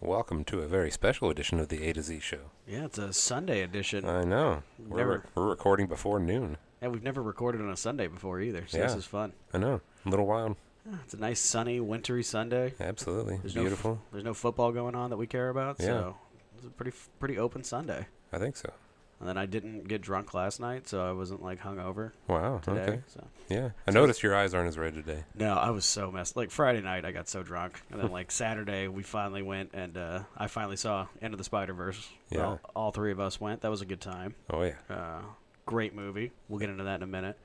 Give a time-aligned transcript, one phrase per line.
[0.00, 2.50] Welcome to a very special edition of the A to Z show.
[2.66, 4.04] Yeah, it's a Sunday edition.
[4.08, 4.62] I know.
[4.78, 6.56] We're, Never- we're recording before noon.
[6.80, 8.96] and we've never recorded on a Sunday before either, so this Yeah.
[8.96, 9.32] is fun.
[9.52, 9.80] I know.
[10.06, 10.56] A little wild.
[10.86, 12.74] Yeah, It's a nice sunny, wintry Sunday.
[12.78, 13.38] Absolutely.
[13.38, 14.00] There's no f- Beautiful.
[14.12, 15.86] there's no football going on that we care about, Yeah.
[15.86, 16.16] so
[16.56, 18.06] it's a pretty f- pretty open Sunday.
[18.32, 18.72] I think so.
[19.20, 22.58] And then I didn't get drunk last night, so I wasn't like hungover Wow.
[22.58, 22.80] today.
[22.82, 23.00] Okay.
[23.08, 23.70] So Yeah.
[23.86, 25.24] I So- noticed your eyes aren't as red today.
[25.34, 26.36] no, I was so messed.
[26.36, 29.96] Like Friday night, I got so drunk, and then like Saturday, we finally went, and
[29.96, 32.08] uh, I finally saw Into the Spider Verse.
[32.30, 32.44] Yeah.
[32.44, 33.62] all, all three of us went.
[33.62, 34.36] That was a good time.
[34.50, 34.74] Oh yeah.
[34.88, 35.20] Uh,
[35.66, 36.30] great movie.
[36.48, 37.36] We'll get into that in a minute.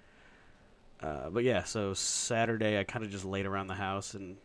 [1.01, 4.37] Uh, but yeah, so Saturday I kind of just laid around the house and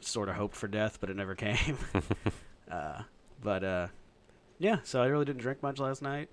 [0.00, 1.78] sort of hoped for death, but it never came.
[2.70, 3.02] uh,
[3.42, 3.86] but uh,
[4.58, 6.28] yeah, so I really didn't drink much last night.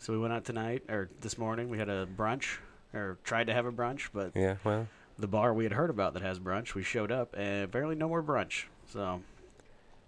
[0.00, 1.68] So we went out tonight or this morning.
[1.68, 2.56] We had a brunch
[2.94, 4.56] or tried to have a brunch, but Yeah.
[4.64, 4.88] Well.
[5.18, 8.08] the bar we had heard about that has brunch, we showed up and apparently no
[8.08, 8.64] more brunch.
[8.88, 9.20] So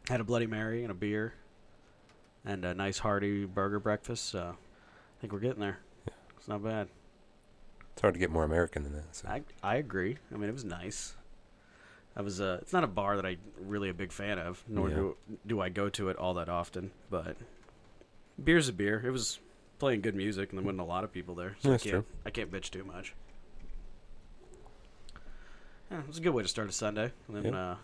[0.09, 1.35] had a Bloody Mary and a beer
[2.45, 4.25] and a nice hearty burger breakfast.
[4.31, 5.79] So I think we're getting there.
[6.39, 6.89] It's not bad.
[7.93, 9.15] It's hard to get more American than that.
[9.15, 9.29] So.
[9.29, 10.17] I I agree.
[10.35, 11.15] I mean, it was nice.
[12.17, 14.89] I was uh, it's not a bar that I really a big fan of, nor
[14.89, 14.95] Yeah.
[14.97, 16.93] do do I go to it all that often.
[17.11, 17.37] But
[18.43, 19.03] beer's a beer.
[19.07, 19.39] It was
[19.83, 22.05] playing good music, and there wasn't a lot of people there, so That's I can't
[22.07, 22.15] true.
[22.25, 23.15] I can't bitch too much.
[25.91, 27.11] Yeah, it was a good way to start a Sunday.
[27.27, 27.55] And then Yep.
[27.55, 27.75] uh,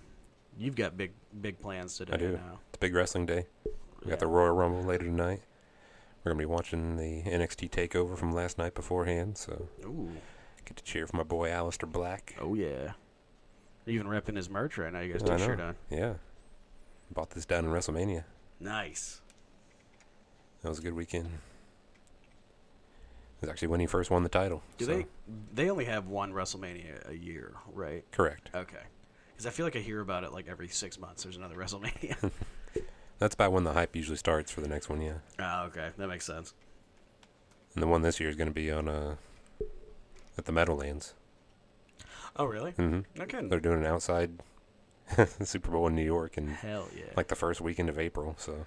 [0.56, 1.10] you've got big
[1.42, 2.12] big plans today.
[2.12, 2.32] I do.
[2.34, 2.60] Now.
[2.68, 3.46] It's a big wrestling day.
[3.64, 3.72] We
[4.04, 4.10] Yeah.
[4.10, 5.42] got the Royal Rumble later tonight.
[6.22, 10.12] We're gonna be watching the NXT Takeover from last night beforehand, so Ooh,
[10.64, 12.36] get to cheer for my boy Aleister Black.
[12.40, 12.92] oh yeah.
[13.86, 15.00] Even repping his merch right now.
[15.00, 15.74] You guys t-shirt on.
[15.90, 16.14] Yeah.
[17.10, 18.22] Bought this down in WrestleMania.
[18.60, 19.20] Nice.
[20.62, 21.28] That was a good weekend.
[23.38, 24.62] It was actually when he first won the title.
[24.78, 25.06] Do so- they?
[25.54, 28.04] They only have one WrestleMania a year, right?
[28.10, 28.50] Correct.
[28.54, 28.82] Okay.
[29.30, 31.22] Because I feel like I hear about it like every six months.
[31.22, 32.30] There's another WrestleMania.
[33.18, 35.14] That's about when the hype usually starts for the next one, yeah.
[35.40, 36.54] oh, okay, that makes sense.
[37.74, 39.16] And the one this year is going to be on uh,
[40.36, 41.14] at the Meadowlands.
[42.36, 42.72] Oh, really?
[42.72, 43.24] Mm-hmm.
[43.24, 43.48] Kidding.
[43.48, 44.38] They're doing an outside
[45.42, 47.04] Super Bowl in New York and Hell yeah!
[47.16, 48.36] like the first weekend of April.
[48.38, 48.66] So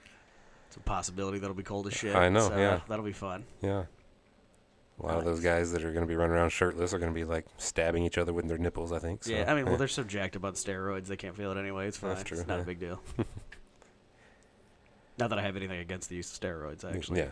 [0.67, 2.13] it's a possibility that'll be cold as shit.
[2.15, 2.81] I know, so yeah.
[2.89, 3.45] That'll be fun.
[3.61, 3.85] yeah,
[5.01, 7.11] a lot of those guys that are going to be running around shirtless are going
[7.11, 8.91] to be like stabbing each other with their nipples.
[8.91, 9.23] I think.
[9.23, 11.87] So, yeah, I mean, well, they're so jacked on steroids, they can't feel it anyway.
[11.87, 12.11] It's fine.
[12.11, 12.61] That's true, It's not yeah.
[12.61, 13.01] a big deal.
[15.17, 17.19] not that I have anything against the use of steroids, mm, actually.
[17.19, 17.29] yeah,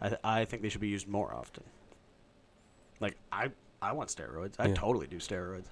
[0.00, 1.64] I, th- I think they should be used more often.
[3.00, 3.50] Like I
[3.82, 4.54] I want steroids.
[4.58, 4.74] I Yeah.
[4.74, 5.66] totally do steroids.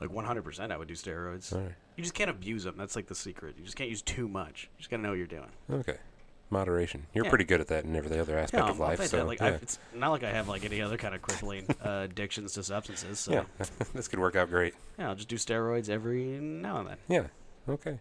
[0.00, 1.54] Like 100% I would do steroids.
[1.54, 2.74] all right, You just can't abuse them.
[2.76, 3.54] That's like the secret.
[3.56, 4.64] You just can't use too much.
[4.76, 5.48] You just got to know what you're doing.
[5.72, 5.96] okay.
[6.48, 7.06] Moderation.
[7.12, 7.30] You're Yeah.
[7.30, 9.02] pretty good at that in every other aspect of life.
[9.06, 9.24] So.
[9.24, 9.58] Like yeah.
[9.60, 13.18] It's not like I have like any other kind of crippling uh, addictions to substances.
[13.18, 13.44] So yeah,
[13.94, 14.74] this could work out great.
[14.98, 16.96] yeah, I'll just do steroids every now and then.
[17.08, 17.26] Yeah.
[17.68, 17.98] Okay.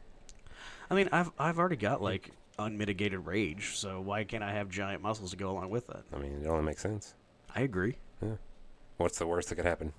[0.90, 5.02] I mean, I've I've already got like unmitigated rage, so why can't I have giant
[5.02, 6.04] muscles to go along with that?
[6.14, 7.16] I mean, it only makes sense.
[7.56, 7.98] I agree.
[8.22, 8.36] Yeah.
[8.98, 9.94] What's the worst that could happen?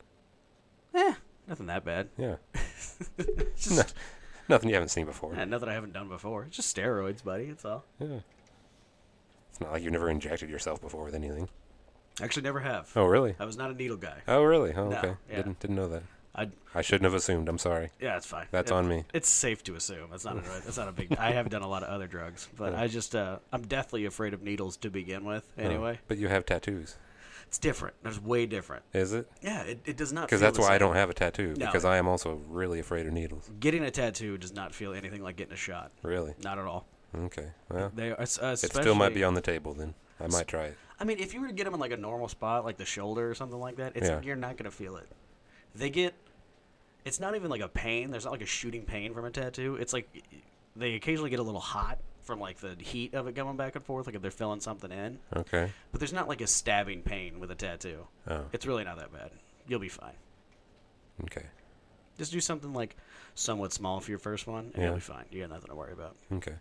[0.94, 1.14] Eh,
[1.48, 2.08] nothing that bad.
[2.16, 2.36] Yeah.
[3.18, 3.94] It's just
[4.48, 5.34] Nothing you haven't seen before.
[5.34, 6.44] yeah, nothing I haven't done before.
[6.44, 7.46] It's just steroids, buddy.
[7.46, 7.84] That's all.
[7.98, 8.20] Yeah.
[9.56, 11.48] It's not like you've never injected yourself before with anything.
[12.20, 12.92] Actually, never have.
[12.94, 13.34] Oh, really?
[13.40, 14.18] I was not a needle guy.
[14.28, 14.74] Oh, really?
[14.74, 15.14] Oh, No, okay.
[15.30, 15.36] yeah.
[15.36, 16.02] Didn't didn't know that.
[16.34, 17.48] I I shouldn't have assumed.
[17.48, 17.88] I'm sorry.
[17.98, 18.48] yeah, it's fine.
[18.50, 19.04] That's It- on me.
[19.14, 20.10] It's safe to assume.
[20.10, 21.16] That's not a, that's not a big.
[21.16, 22.74] I have done a lot of other drugs, but.
[22.74, 25.50] I just uh, I'm deathly afraid of needles to begin with.
[25.58, 26.96] Oh, Anyway, but you have tattoos.
[27.46, 27.94] it's different.
[28.02, 28.82] There's way different.
[28.92, 29.26] Is it?
[29.40, 30.26] Yeah, it, it does not.
[30.26, 30.80] Because feel that's the why I same.
[30.80, 31.54] don't have a tattoo.
[31.56, 31.64] No.
[31.64, 33.50] Because I am also really afraid of needles.
[33.58, 35.92] Getting a tattoo does not feel anything like getting a shot.
[36.02, 36.34] Really?
[36.44, 36.86] Not at all.
[37.14, 37.48] Okay.
[37.70, 38.22] Well, They are, uh,
[38.52, 39.94] it still might be on the table then.
[40.20, 40.78] I might try it.
[40.98, 42.84] I mean, if you were to get them in like a normal spot, like the
[42.86, 44.20] shoulder or something like that, it's Yeah.
[44.22, 45.06] you're not gonna feel it.
[45.74, 46.14] They get.
[47.04, 48.10] It's not even like a pain.
[48.10, 49.76] There's not like a shooting pain from a tattoo.
[49.76, 50.08] It's like
[50.74, 53.84] they occasionally get a little hot from like the heat of it going back and
[53.84, 55.18] forth, like if they're filling something in.
[55.36, 55.70] Okay.
[55.92, 58.06] But there's not like a stabbing pain with a tattoo.
[58.26, 58.46] Oh.
[58.52, 59.30] It's really not that bad.
[59.68, 60.14] You'll be fine.
[61.24, 61.46] Okay.
[62.18, 62.96] Just do something like
[63.34, 64.84] somewhat small for your first one, and Yeah.
[64.86, 65.26] you'll be fine.
[65.30, 66.16] You got nothing to worry about.
[66.32, 66.54] Okay.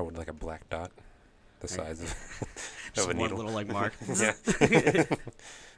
[0.00, 0.90] I would like a black dot,
[1.60, 2.08] the size of,
[3.04, 3.36] of a needle.
[3.36, 3.92] little like mark.
[4.18, 5.04] yeah.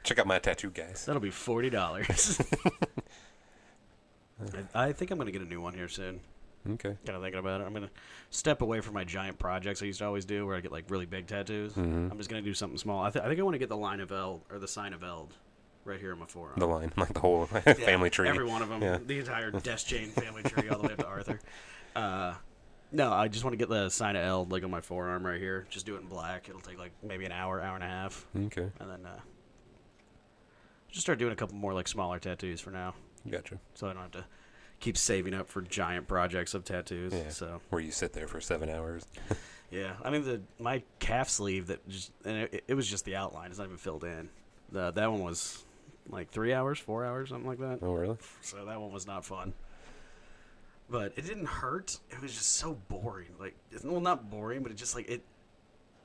[0.03, 1.05] Check out my tattoo, guys.
[1.05, 2.41] That'll be forty dollars.
[4.73, 6.21] I, I think I'm gonna get a new one here soon.
[6.69, 6.95] Okay.
[7.05, 7.65] Kind of thinking about it.
[7.65, 7.89] I'm gonna
[8.29, 10.85] step away from my giant projects I used to always do, where I get like
[10.89, 11.73] really big tattoos.
[11.73, 12.09] Mhm.
[12.11, 13.03] I'm just gonna do something small.
[13.03, 14.93] I, th- I think I want to get the line of Eld or the sign
[14.93, 15.33] of Eld
[15.83, 16.57] right here in my forearm.
[16.57, 18.29] The line, like the whole family tree.
[18.29, 18.81] Every one of them.
[18.81, 18.99] Yeah.
[19.05, 21.39] The entire Deschain family tree, all the way up to Arthur.
[21.93, 22.33] Uh,
[22.93, 25.39] no, I just want to get the sign of Eld like on my forearm right
[25.41, 25.65] here.
[25.69, 26.47] Just do it in black.
[26.47, 28.69] It'll take like maybe an hour, hour and a half, Okay.
[28.79, 29.19] and then uh,
[30.89, 32.93] just start doing a couple more like smaller tattoos for now,
[33.29, 33.57] Gotcha.
[33.73, 34.25] so I don't have to
[34.79, 37.13] keep saving up for giant projects of tattoos.
[37.13, 37.29] Yeah.
[37.29, 39.05] So Where you sit there for seven hours.
[39.71, 43.15] yeah, I mean the my calf sleeve that just and it, it was just the
[43.15, 43.49] outline.
[43.49, 44.29] It's not even filled in.
[44.71, 45.63] The, that one was
[46.09, 47.79] like three hours, four hours, something like that.
[47.81, 48.17] Oh, really?
[48.41, 49.53] So that one was not fun.
[50.93, 51.97] But it didn't hurt.
[52.11, 53.29] It was just so boring.
[53.39, 55.23] Like, it's- well, not boring, but it just like it.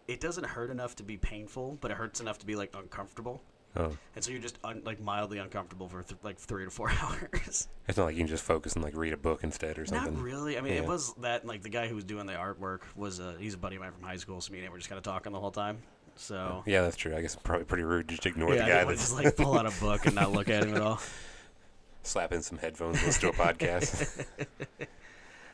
[0.09, 3.43] It doesn't hurt enough to be painful, but it hurts enough to be like uncomfortable.
[3.77, 6.91] Oh, And so you're just un, like mildly uncomfortable for th- like three to four
[7.03, 7.69] hours.
[7.87, 10.15] it's not like you can just focus and like read a book instead or something.
[10.15, 10.57] Not really.
[10.57, 13.35] I mean, it was that like the guy who was doing the artwork was a
[13.39, 14.97] he's a buddy of mine from high school, so me and him were just kind
[14.97, 15.77] of talking the whole time.
[16.17, 17.15] So Yeah, that's true.
[17.15, 19.37] I guess it's probably pretty rude just to ignore yeah, the guy that's just like
[19.37, 20.99] pull out a book and not look at him at all.
[22.03, 24.25] slap in some headphones, and listen to a podcast.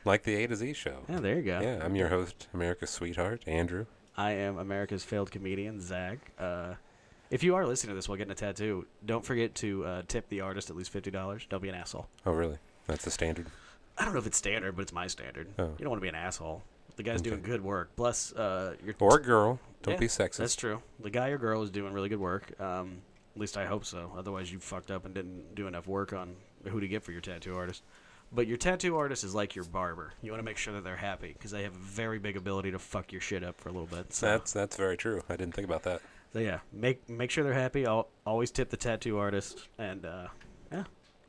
[0.05, 0.99] like the A to Z show.
[1.09, 1.61] Yeah, there you go.
[1.61, 3.87] Yeah, I'm your host, America's sweetheart, Andrew.
[4.17, 6.19] I am America's failed comedian, Zach.
[6.39, 6.75] Uh,
[7.31, 10.29] if you are listening to this while getting a tattoo, don't forget to uh, tip
[10.29, 11.47] the artist at least fifty dollars.
[11.49, 12.07] Don't be an asshole.
[12.27, 12.59] Oh, really?
[12.87, 13.47] That's the standard.
[13.99, 15.49] I don't know if it's standard, but it's my standard.
[15.59, 15.65] Oh.
[15.79, 16.63] You don't want to be an asshole.
[16.97, 17.31] The guy's Okay.
[17.31, 17.91] doing good work.
[17.97, 19.59] Plus, uh, you're Or girl.
[19.83, 20.37] Don't Yeah, be sexist.
[20.37, 20.81] That's true.
[21.01, 22.59] The guy or girl is doing really good work.
[22.61, 22.99] Um,
[23.35, 24.13] at least I hope so.
[24.17, 26.37] Otherwise, you fucked up and didn't do enough work on
[26.69, 27.83] who to get for your tattoo artist.
[28.35, 30.13] But your tattoo artist is like your barber.
[30.21, 32.73] You want to make sure that they're happy because they have a very big ability
[32.73, 34.13] to fuck your shit up for a little bit.
[34.13, 35.23] So, That's that's very true.
[35.29, 36.01] I didn't think about that.
[36.33, 37.87] so yeah, make make sure they're happy.
[37.87, 40.27] I'll always tip the tattoo artist, and uh,
[40.73, 40.85] yeah,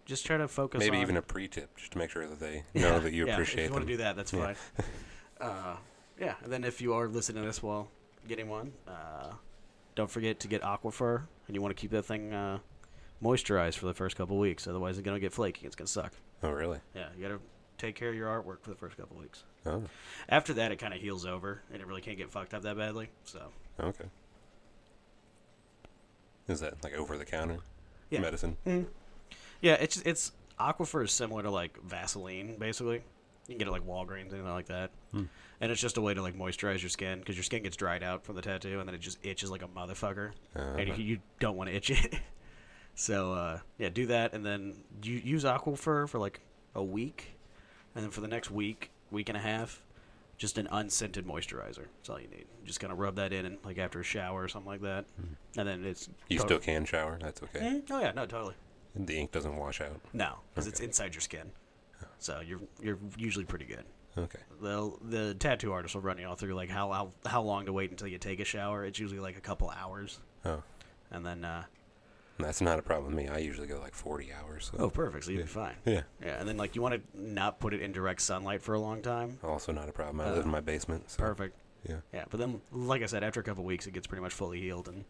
[0.05, 0.79] just try to focus.
[0.79, 3.33] Maybe on, even a pre-tip just to make sure that they know that you yeah,
[3.33, 4.53] appreciate If you want to do that, that's Yeah.
[4.53, 4.85] fine.
[5.41, 5.75] uh,
[6.19, 7.87] yeah, and then if you are listening to this while
[8.27, 9.33] getting one, uh,
[9.93, 12.57] don't forget to get Aquaphor, and you want to keep that thing uh,
[13.21, 14.67] moisturized for the first couple weeks.
[14.67, 15.67] Otherwise, it's gonna get flaky.
[15.67, 16.13] It's gonna suck.
[16.43, 16.79] Oh, really?
[16.93, 17.39] Yeah, you gotta
[17.77, 19.43] take care of your artwork for the first couple weeks.
[19.65, 19.83] Oh,
[20.29, 22.77] After that, it kind of heals over, and it really can't get fucked up that
[22.77, 23.09] badly.
[23.23, 23.41] So
[23.79, 24.05] okay.
[26.47, 27.57] Is that like over the counter
[28.09, 28.19] Yeah.
[28.21, 28.57] medicine?
[29.61, 33.01] yeah, it's it's Aquaphor is similar to like Vaseline, basically.
[33.47, 34.91] You can get it like Walgreens, anything like that.
[35.11, 35.23] Hmm.
[35.61, 38.03] And it's just a way to like moisturize your skin because your skin gets dried
[38.03, 40.31] out from the tattoo, and then it just itches like a motherfucker.
[40.55, 42.15] Uh, and you, you don't want to itch it.
[42.95, 46.39] so uh, yeah, do that, and then you use Aquaphor for like
[46.73, 47.35] a week,
[47.93, 49.81] and then for the next week, week and a half,
[50.37, 51.85] just an unscented moisturizer.
[51.97, 52.45] That's all you need.
[52.65, 55.05] Just kind of rub that in, and like after a shower or something like that,
[55.57, 57.17] and then it's you still can shower.
[57.21, 57.59] That's okay.
[57.59, 58.55] Mm, oh yeah, no, totally.
[58.95, 59.99] The ink doesn't wash out.
[60.13, 61.51] No, because it's inside your skin,
[62.17, 63.83] so you're you're usually pretty good.
[64.17, 64.39] Okay.
[64.61, 67.73] The the tattoo artist will run you all through like how how how long to
[67.73, 68.85] wait until you take a shower.
[68.85, 70.63] It's usually like a couple hours, Oh,
[71.11, 71.65] and then uh,
[72.39, 73.29] that's not a problem with me.
[73.29, 74.71] I usually go like 40 hours.
[74.71, 74.77] So.
[74.83, 75.25] oh, perfect.
[75.25, 75.75] So you'll be fine.
[75.85, 76.01] Yeah.
[76.23, 78.79] Yeah, and then like you want to not put it in direct sunlight for a
[78.79, 79.39] long time.
[79.43, 80.21] Also not a problem.
[80.21, 81.09] I Uh, live in my basement.
[81.11, 81.19] So.
[81.19, 81.55] Perfect.
[81.87, 81.97] Yeah.
[82.13, 84.59] Yeah, but then like I said, after a couple weeks, it gets pretty much fully
[84.59, 85.05] healed, and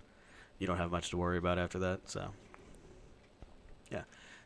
[0.60, 2.10] you don't have much to worry about after that.
[2.10, 2.32] So,
[3.92, 4.04] yeah,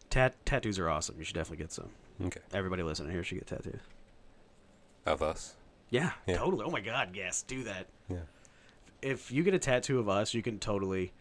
[0.10, 1.16] Tat- tattoos are awesome.
[1.18, 1.90] You should definitely get some.
[2.24, 2.42] Okay.
[2.54, 3.82] Everybody listening here should get tattoos.
[5.06, 5.56] Of us.
[5.90, 6.38] Yeah, Yeah.
[6.38, 6.66] totally.
[6.66, 7.88] Oh my god, yes, do that.
[8.10, 8.18] Yeah.
[9.02, 11.14] If you get a tattoo of us, you can totally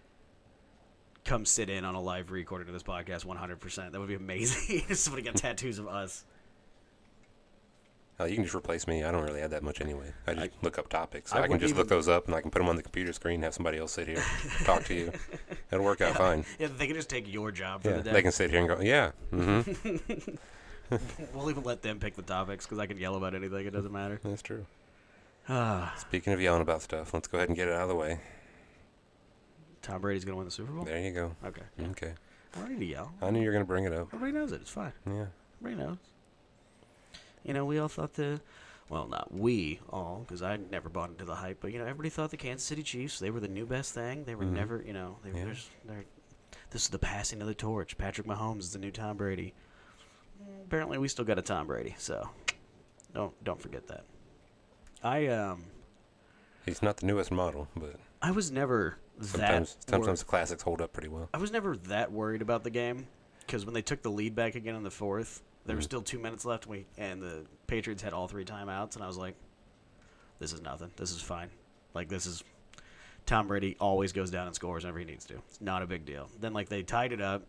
[1.25, 3.93] come sit in on a live recording of this podcast 100%.
[3.93, 4.83] That would be amazing.
[4.95, 6.25] somebody got tattoos of us.
[8.21, 9.05] Uh, you can just replace me.
[9.05, 10.13] I don't really add that much anyway.
[10.27, 11.33] I just I- look up topics.
[11.33, 13.13] I I, can just look those up and I can put them on the computer
[13.13, 13.43] screen.
[13.43, 14.25] Have somebody else sit here,
[14.65, 15.13] talk to you.
[15.73, 16.45] It'll work out fine.
[16.59, 18.13] Yeah, they can just take your job for Yeah, the day.
[18.13, 20.35] they can sit here and go, yeah, mm-hmm.
[21.35, 23.67] We'll even let them pick the topics because I can yell about anything.
[23.67, 24.19] It doesn't matter.
[24.25, 24.67] that's true.
[25.49, 27.95] Ah, Speaking of yelling about stuff, let's go ahead and get it out of the
[27.95, 28.19] way.
[29.89, 30.85] Tom Brady's going to win the Super Bowl?
[30.85, 31.35] There you go.
[31.45, 31.63] Okay.
[31.91, 32.13] Okay.
[32.55, 33.13] I don't need to yell.
[33.23, 34.09] I knew you were going to bring it up.
[34.13, 34.61] Everybody knows it.
[34.61, 34.93] It's fine.
[35.07, 35.27] Yeah.
[35.63, 35.97] Everybody knows.
[37.45, 38.41] You know, we all thought the,
[38.91, 42.11] well, not we all, because I never bought into the hype, but you know, everybody
[42.11, 44.25] thought the Kansas City Chiefs they were the new best thing.
[44.25, 44.53] They were Mhm.
[44.53, 45.53] never, you know, they were Yeah.
[45.55, 46.05] just, they're,
[46.71, 47.97] this is the passing of the torch.
[47.97, 49.55] Patrick Mahomes is the new Tom Brady.
[50.67, 52.29] Apparently, we still got a Tom Brady, so
[53.15, 54.05] don't don't forget that.
[55.03, 55.65] I um
[56.67, 60.63] He's not the newest model, but I was never sometimes that sometimes wor- the classics
[60.63, 61.29] hold up pretty well.
[61.33, 63.07] I was never that worried about the game
[63.41, 65.85] because when they took the lead back again in the fourth, there were Mhm.
[65.85, 69.07] still two minutes left, and, we, and the Patriots had all three timeouts, and I
[69.07, 69.35] was like,
[70.39, 70.91] "This is nothing.
[70.97, 71.51] This is fine.
[71.95, 72.43] Like this is
[73.27, 75.35] Tom Brady always goes down and scores whenever he needs to.
[75.49, 77.43] It's not a big deal." Then like they tied it up,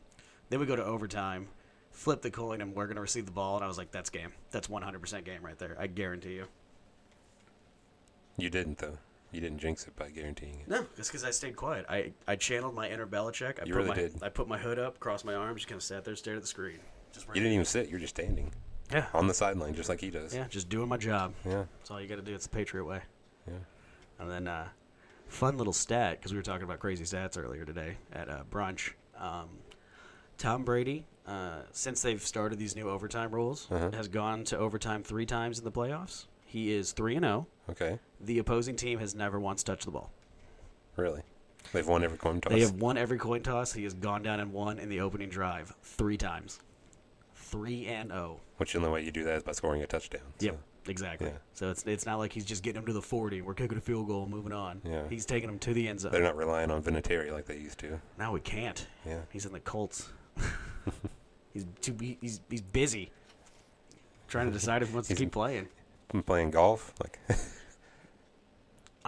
[0.50, 1.48] then we go to overtime,
[1.92, 4.34] flip the coin, and we're gonna receive the ball, and I was like, "That's game.
[4.52, 5.76] That's 100% game right there.
[5.80, 6.48] I guarantee you."
[8.38, 8.98] You didn't though.
[9.32, 10.68] You didn't jinx it by guaranteeing it.
[10.68, 11.86] No, just because I stayed quiet.
[11.90, 13.60] I, I channeled my inner Belichick.
[13.62, 14.24] I You put really my, did.
[14.24, 16.42] I put my hood up, crossed my arms, just kind of sat there, stared at
[16.42, 16.80] the screen.
[17.14, 17.90] Just You didn't even sit.
[17.90, 18.52] You're just standing
[18.92, 19.06] Yeah.
[19.14, 20.34] on the sideline, just like he does.
[20.34, 21.34] Yeah, just doing my job.
[21.46, 21.66] Yeah.
[21.78, 22.34] That's all you got to do.
[22.34, 23.02] It's the Patriot way.
[23.48, 23.54] Yeah.
[24.20, 24.68] And then, uh,
[25.28, 28.94] fun little stat because we were talking about crazy stats earlier today at uh, brunch.
[29.18, 29.50] Um,
[30.40, 33.92] Tom Brady uh, since they've started these new overtime rules, Uh-huh.
[33.92, 36.26] has gone to overtime three times in the playoffs.
[36.46, 37.46] He is three and zero.
[37.70, 38.00] Okay.
[38.22, 40.12] The opposing team has never once touched the ball.
[40.96, 41.22] Really?
[41.74, 42.52] They've won every coin toss.
[42.54, 43.72] They have won every coin toss.
[43.74, 46.60] He has gone down and won in the opening drive three times.
[47.36, 48.40] Three and zero.
[48.58, 50.22] Which the only way you do that is by scoring a touchdown.
[50.40, 51.28] so- Yep, exactly.
[51.28, 51.34] yeah.
[51.54, 53.42] So it's it's not like he's just getting him to the forty.
[53.42, 54.82] We're kicking a field goal, moving on.
[54.84, 55.04] Yeah.
[55.10, 56.12] He's taking him to the end zone.
[56.12, 58.00] They're not relying on Vinatieri like they used to.
[58.18, 58.86] now we can't.
[59.06, 59.20] Yeah.
[59.32, 60.10] He's in the Colts.
[61.54, 61.96] he's too.
[62.22, 63.12] He's he's busy.
[64.28, 65.68] Trying to decide if he wants to keep playing.
[66.12, 67.20] Been playing golf, like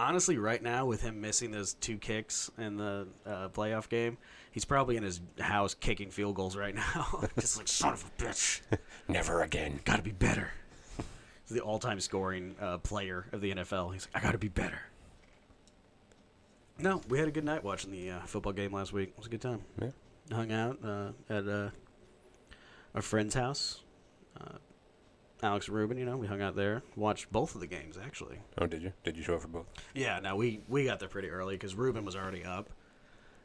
[0.02, 4.18] Honestly, right now with him missing those two kicks in the uh, playoff game,
[4.50, 7.22] he's probably in his house kicking field goals right now.
[7.38, 8.62] just like son of a bitch.
[9.08, 9.78] never again.
[9.84, 10.50] Got to be better.
[10.96, 13.92] He's the all-time scoring uh, player of the NFL.
[13.92, 14.80] He's like, I got to be better.
[16.80, 19.10] No, we had a good night watching the uh, football game last week.
[19.10, 19.60] It was a good time.
[19.80, 19.90] Yeah.
[20.32, 21.70] Hung out uh, at uh,
[22.96, 23.82] our friend's house.
[25.42, 26.82] Alex Rubin, you know, we hung out there.
[26.96, 28.38] Watched both of the games actually.
[28.58, 28.92] Oh, did you?
[29.04, 29.66] Did you show up for both?
[29.94, 32.70] Yeah, no, we we got there pretty early because Ruben was already up.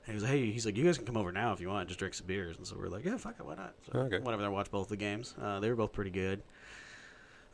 [0.06, 1.68] And he was like, hey, he's like, you guys can come over now if you
[1.68, 2.56] want, just drink some beers.
[2.56, 3.74] And so we are like, yeah, fuck it, why not?
[3.92, 4.18] So Okay.
[4.20, 5.34] went over there and watched both of the games.
[5.42, 6.44] Uh, they were both pretty good.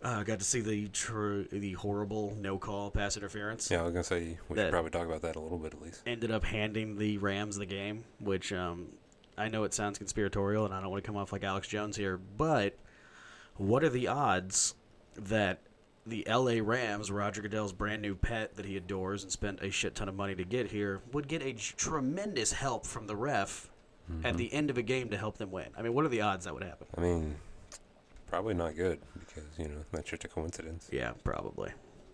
[0.04, 3.72] Uh, got to see the tr- the horrible no call pass interference.
[3.72, 5.82] Yeah, I was gonna say we should probably talk about that a little bit at
[5.82, 6.02] least.
[6.06, 8.88] Ended up handing the Rams the game, which um,
[9.38, 11.96] I know it sounds conspiratorial, and I don't want to come off like Alex Jones
[11.96, 12.76] here, but
[13.58, 14.76] what are the odds
[15.16, 15.62] that
[16.06, 19.96] the LA Rams, Roger Goodell's brand new pet that he adores and spent a shit
[19.96, 23.70] ton of money to get here, would get a tremendous help from the ref
[24.10, 24.38] at mm-hmm.
[24.38, 25.68] the end of a game to help them win?
[25.78, 26.88] I mean, what are the odds that would happen?
[26.98, 27.36] I mean,
[28.28, 30.90] probably not good because you know that's just a coincidence.
[30.92, 31.72] Yeah, probably.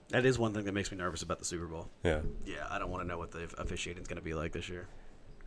[0.09, 1.87] That is one thing that makes me nervous about the Super Bowl.
[2.03, 2.21] Yeah.
[2.45, 4.67] Yeah, I don't want to know what the officiating is going to be like this
[4.67, 4.87] year.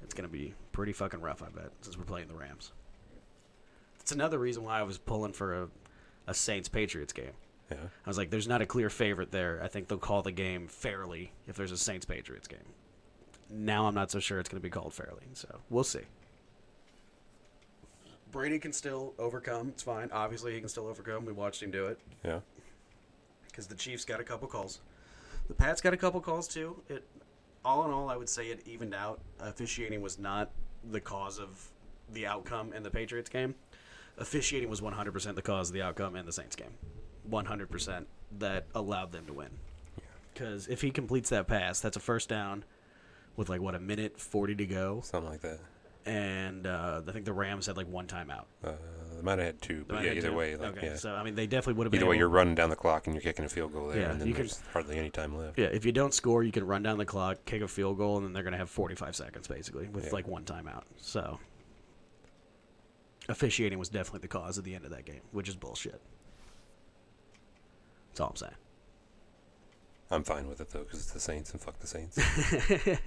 [0.03, 2.73] It's going to be pretty fucking rough, I bet, since we're playing the Rams.
[4.01, 5.69] It's another reason why I was pulling for a,
[6.27, 7.33] a Saints Patriots game.
[7.71, 7.77] Yeah.
[8.05, 9.61] I was like, there's not a clear favorite there.
[9.63, 12.59] I think they'll call the game fairly if there's a Saints Patriots game.
[13.51, 16.01] Now I'm not so sure it's going to be called fairly, so we'll see.
[18.31, 19.69] Brady can still overcome.
[19.69, 20.09] It's fine.
[20.13, 21.25] Obviously, he can still overcome.
[21.27, 22.41] We watched him do it Yeah.
[23.47, 24.81] because the Chiefs got a couple calls.
[25.49, 26.83] The Pats got a couple calls too.
[26.89, 27.05] It,
[27.65, 29.21] all in all, I would say it evened out.
[29.41, 30.51] Officiating was not
[30.91, 31.69] the cause of
[32.13, 33.55] the outcome in the Patriots game.
[34.19, 36.73] Officiating was 100% the cause of the outcome in the Saints game.
[37.31, 38.05] 100%
[38.39, 39.51] that allowed them to win.
[40.33, 42.65] Because if he completes that pass, that's a first down
[43.37, 45.59] with like what a minute 40 to go, Something like that.
[46.07, 48.45] and uh, I think the Rams had like one timeout.
[48.65, 48.73] Uh,
[49.17, 50.35] they might have had two, but yeah, either two.
[50.35, 50.97] way, like okay, yeah.
[50.97, 52.01] so I mean, they definitely would have been.
[52.01, 54.11] Either way, you're running down the clock and you're kicking a field goal there, Yeah,
[54.11, 55.59] and then you can- there's hardly any time left.
[55.59, 58.17] Yeah, if you don't score, you can run down the clock, kick a field goal,
[58.17, 60.11] and then they're going to have 45 seconds basically with Yeah.
[60.13, 60.83] like one timeout.
[60.97, 61.39] So
[63.33, 66.01] officiating was definitely the cause of the end of that game, which is bullshit.
[68.11, 68.53] That's all I'm saying.
[70.11, 72.19] I'm fine with it though, because it's the Saints and fuck the Saints.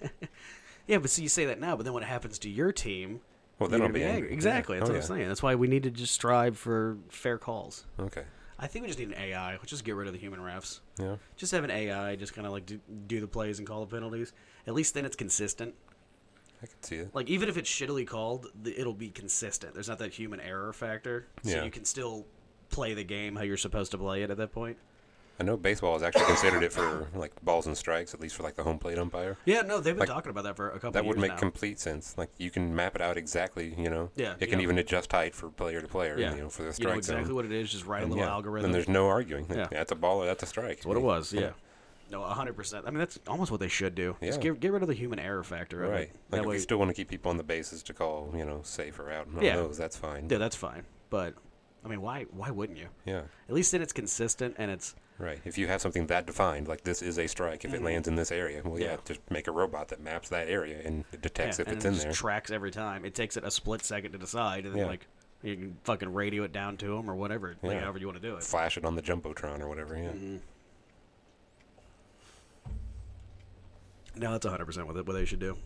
[0.88, 3.22] Yeah, but see, you say that now, but then when it happens to your team,
[3.58, 4.32] Well, then I'll be angry.
[4.32, 4.76] Exactly.
[4.78, 4.82] Yeah.
[4.82, 5.02] That's Oh, what yeah.
[5.02, 5.28] I'm saying.
[5.30, 7.88] That's why we need to just strive for fair calls.
[8.00, 8.22] Okay.
[8.60, 9.54] I think we just need an AI.
[9.54, 10.82] Let's just get rid of the human refs.
[11.00, 11.16] Yeah.
[11.38, 13.96] Just have an AI just kind of like do, do the plays and call the
[13.96, 14.32] penalties.
[14.68, 15.74] At least then it's consistent.
[16.66, 17.14] I can see it.
[17.16, 19.74] like even if it's shittily called, it'll be consistent.
[19.74, 21.64] There's not that human error factor, so Yeah.
[21.64, 22.26] you can still
[22.70, 24.78] play the game how you're supposed to play it at that point.
[25.38, 28.44] I know baseball has actually considered it for like balls and strikes, at least for
[28.44, 29.38] like the home plate umpire.
[29.44, 30.92] Yeah, no, they've been Like, talking about that for a couple.
[30.92, 31.38] That would make now.
[31.38, 32.18] complete sense.
[32.18, 33.76] Like you can map it out exactly.
[33.78, 34.12] You know.
[34.16, 36.18] Yeah, It can even adjust height for player to player.
[36.18, 37.36] yeah, You know, for the you strike know exactly zone.
[37.36, 37.70] what it is.
[37.70, 38.66] Just write a little yeah, algorithm.
[38.68, 39.46] And there's no arguing.
[39.54, 39.68] Yeah.
[39.70, 40.78] That's a ball or that's a strike.
[40.78, 41.34] That's what it was.
[41.34, 41.52] Yeah.
[42.12, 42.86] No, hundred percent.
[42.88, 44.16] I mean, that's almost what they should do.
[44.22, 44.52] Just Yeah.
[44.52, 45.84] get get rid of the human error factor.
[45.84, 46.02] Of Right.
[46.04, 46.08] It.
[46.10, 48.32] Like That if way, you still want to keep people on the bases to call,
[48.36, 49.56] you know, safe or out on Yeah.
[49.58, 50.28] those, that's fine.
[50.30, 50.84] yeah, that's fine.
[51.10, 51.34] But
[51.84, 52.88] I mean, why why wouldn't you?
[53.06, 53.24] Yeah.
[53.50, 55.40] At least then it's consistent and it's Right.
[55.46, 58.16] If you have something that defined, like this is a strike, if it lands in
[58.16, 58.96] this area, well, yeah, Mm-hmm.
[58.96, 58.98] Yeah.
[59.06, 61.88] just make a robot that maps that area and it detects if and it's it
[61.88, 62.14] in just there.
[62.14, 63.06] tracks every time.
[63.06, 64.88] It takes it a split second to decide, and then Yeah.
[64.88, 65.08] like
[65.42, 67.80] you can fucking radio it down to them or whatever, like, Yeah.
[67.82, 68.44] however you want to do it.
[68.44, 69.96] Flash it on the jumbotron or whatever.
[69.96, 70.12] Yeah.
[74.18, 75.58] No, that's 100 percent what they- what they should do.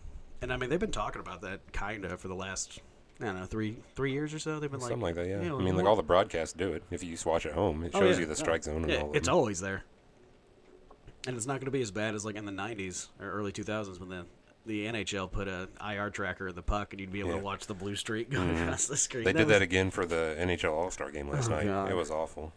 [0.42, 2.80] And I mean, they've been talking about that kind of for the last
[3.20, 4.58] I don't know three three years or so.
[4.58, 5.26] They've been like Something like that.
[5.26, 5.42] Yeah.
[5.42, 6.82] you know, I mean, like all the broadcasts do it.
[6.90, 8.34] If you just watch at home, it Oh, shows yeah, you the no.
[8.34, 9.10] strike zone and Yeah, all.
[9.10, 9.34] of it's them.
[9.36, 9.84] always there.
[11.26, 13.52] And it's not going to be as bad as like in the 90s or early
[13.52, 14.24] 2000s when the
[14.66, 17.36] the NHL put a IR tracker in the puck and you'd be able Yeah.
[17.38, 18.62] to watch the blue streak going mm-hmm.
[18.64, 19.24] across the screen.
[19.24, 21.64] They did was- that again for the NHL All Star game last Oh, night.
[21.66, 21.90] God.
[21.90, 22.52] It was awful.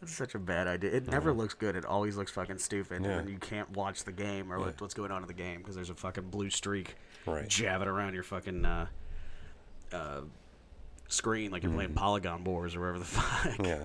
[0.00, 0.92] That's such a bad idea.
[0.92, 1.74] It never looks good.
[1.74, 3.10] It always looks fucking stupid, Yeah.
[3.10, 5.58] and then you can't watch the game or what, what's going on in the game
[5.58, 6.94] because there's a fucking blue streak
[7.26, 7.48] Right.
[7.48, 8.86] jabbing around your fucking uh,
[9.92, 10.20] uh,
[11.08, 11.96] screen like you're playing Mhm.
[11.96, 13.58] Polygon Wars or whatever the fuck.
[13.66, 13.84] Yeah.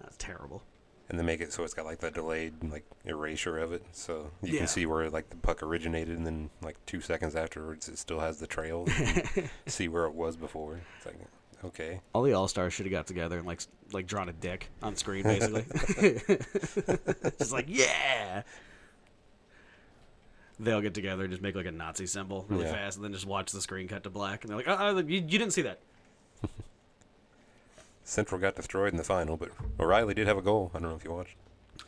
[0.00, 0.62] That's terrible.
[1.10, 4.30] And they make it so it's got like the delayed like erasure of it, so
[4.40, 4.58] you Yeah.
[4.60, 8.20] can see where like the puck originated, and then like two seconds afterwards, it still
[8.20, 8.86] has the trail.
[8.88, 10.80] You can see where it was before.
[10.96, 11.16] It's like,
[11.64, 13.60] okay, All the All Stars should have got together and like
[13.92, 15.64] like drawn a dick on screen, basically.
[17.38, 18.42] just like yeah.
[20.60, 22.72] They'll get together and just make like a Nazi symbol really Yeah.
[22.72, 25.14] fast, and then just watch the screen cut to black, and they're like, "Oh, you,
[25.16, 25.80] you didn't see that."
[28.04, 29.50] Central got destroyed in the final, but
[29.80, 30.70] O'Reilly did have a goal.
[30.74, 31.36] I don't know if you watched.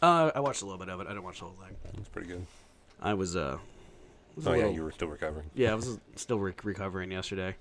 [0.02, 1.07] Uh, I watched a little bit of it.
[1.07, 1.76] I didn't watch the whole thing.
[1.93, 2.47] It was pretty good.
[3.00, 3.59] I was uh.
[4.37, 5.47] was Oh yeah, you were still recovering.
[5.54, 7.54] Yeah, I was still re- recovering yesterday.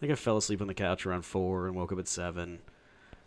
[0.00, 2.60] I think I fell asleep on the couch around four and woke up at seven,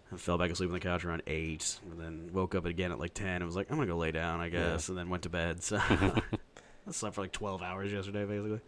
[0.10, 2.98] and fell back asleep on the couch around eight, and then woke up again at
[3.00, 4.72] like ten and was like, I'm gonna go lay down, I Yeah.
[4.72, 5.62] guess, and then went to bed.
[5.64, 8.60] So I slept for like twelve hours yesterday, basically.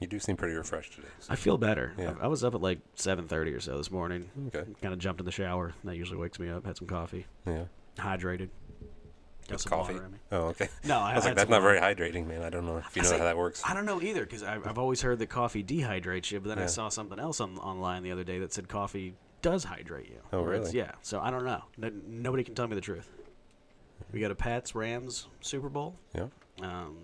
[0.00, 1.08] You do seem pretty refreshed today.
[1.20, 1.94] so- I feel better.
[1.96, 2.14] Yeah.
[2.20, 4.28] I, I was up at like seven thirty or so this morning.
[4.48, 4.64] Okay.
[4.82, 5.72] Kind of jumped in the shower.
[5.84, 6.66] That usually wakes me up.
[6.66, 7.64] Had some coffee, Yeah.
[7.96, 8.50] hydrated.
[9.52, 9.92] With coffee?
[9.94, 10.18] water in me.
[10.30, 10.68] Oh, okay.
[10.84, 11.78] No, I, I was like, that's not water.
[11.80, 12.42] very hydrating, man.
[12.42, 13.62] I don't know if you I know how that works.
[13.64, 16.58] I don't know either because I've, I've always heard that coffee dehydrates you, but then
[16.58, 20.18] I saw something else on, online the other day that said coffee does hydrate you.
[20.32, 20.70] Oh, really?
[20.72, 20.92] Yeah.
[21.02, 21.62] So I don't know.
[21.76, 23.08] No, nobody can tell me the truth.
[24.12, 25.96] We got a Pats Rams Super Bowl.
[26.14, 26.26] Yeah.
[26.60, 26.96] Um,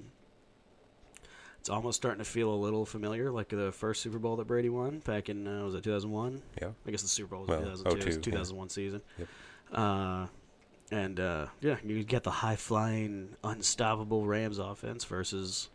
[1.60, 4.68] it's almost starting to feel a little familiar, like the first Super Bowl that Brady
[4.68, 6.40] won back in uh, was it 2001?
[6.60, 6.68] Yeah.
[6.86, 7.90] I guess the Super Bowl was Well, 2002.
[7.90, 8.36] It was 02, yeah.
[8.36, 9.02] 2001 season.
[9.18, 9.28] Yep.
[9.72, 10.26] Uh,
[10.90, 15.68] and uh, yeah, you get the high flying, unstoppable Rams offense versus.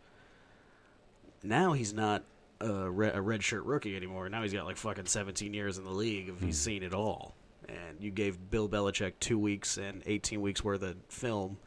[1.42, 2.24] Now he's not
[2.60, 4.28] a, re- a red shirt rookie anymore.
[4.28, 6.28] Now he's got like fucking 17 years in the league.
[6.28, 6.70] If he's Hmm.
[6.70, 7.34] seen it all,
[7.68, 11.58] and you gave Bill Belichick two weeks and 18 weeks worth of film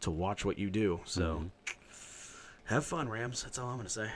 [0.00, 1.00] to watch what you do.
[1.04, 1.74] So Mhm.
[2.64, 3.42] have fun, Rams.
[3.42, 4.10] That's all I'm gonna say.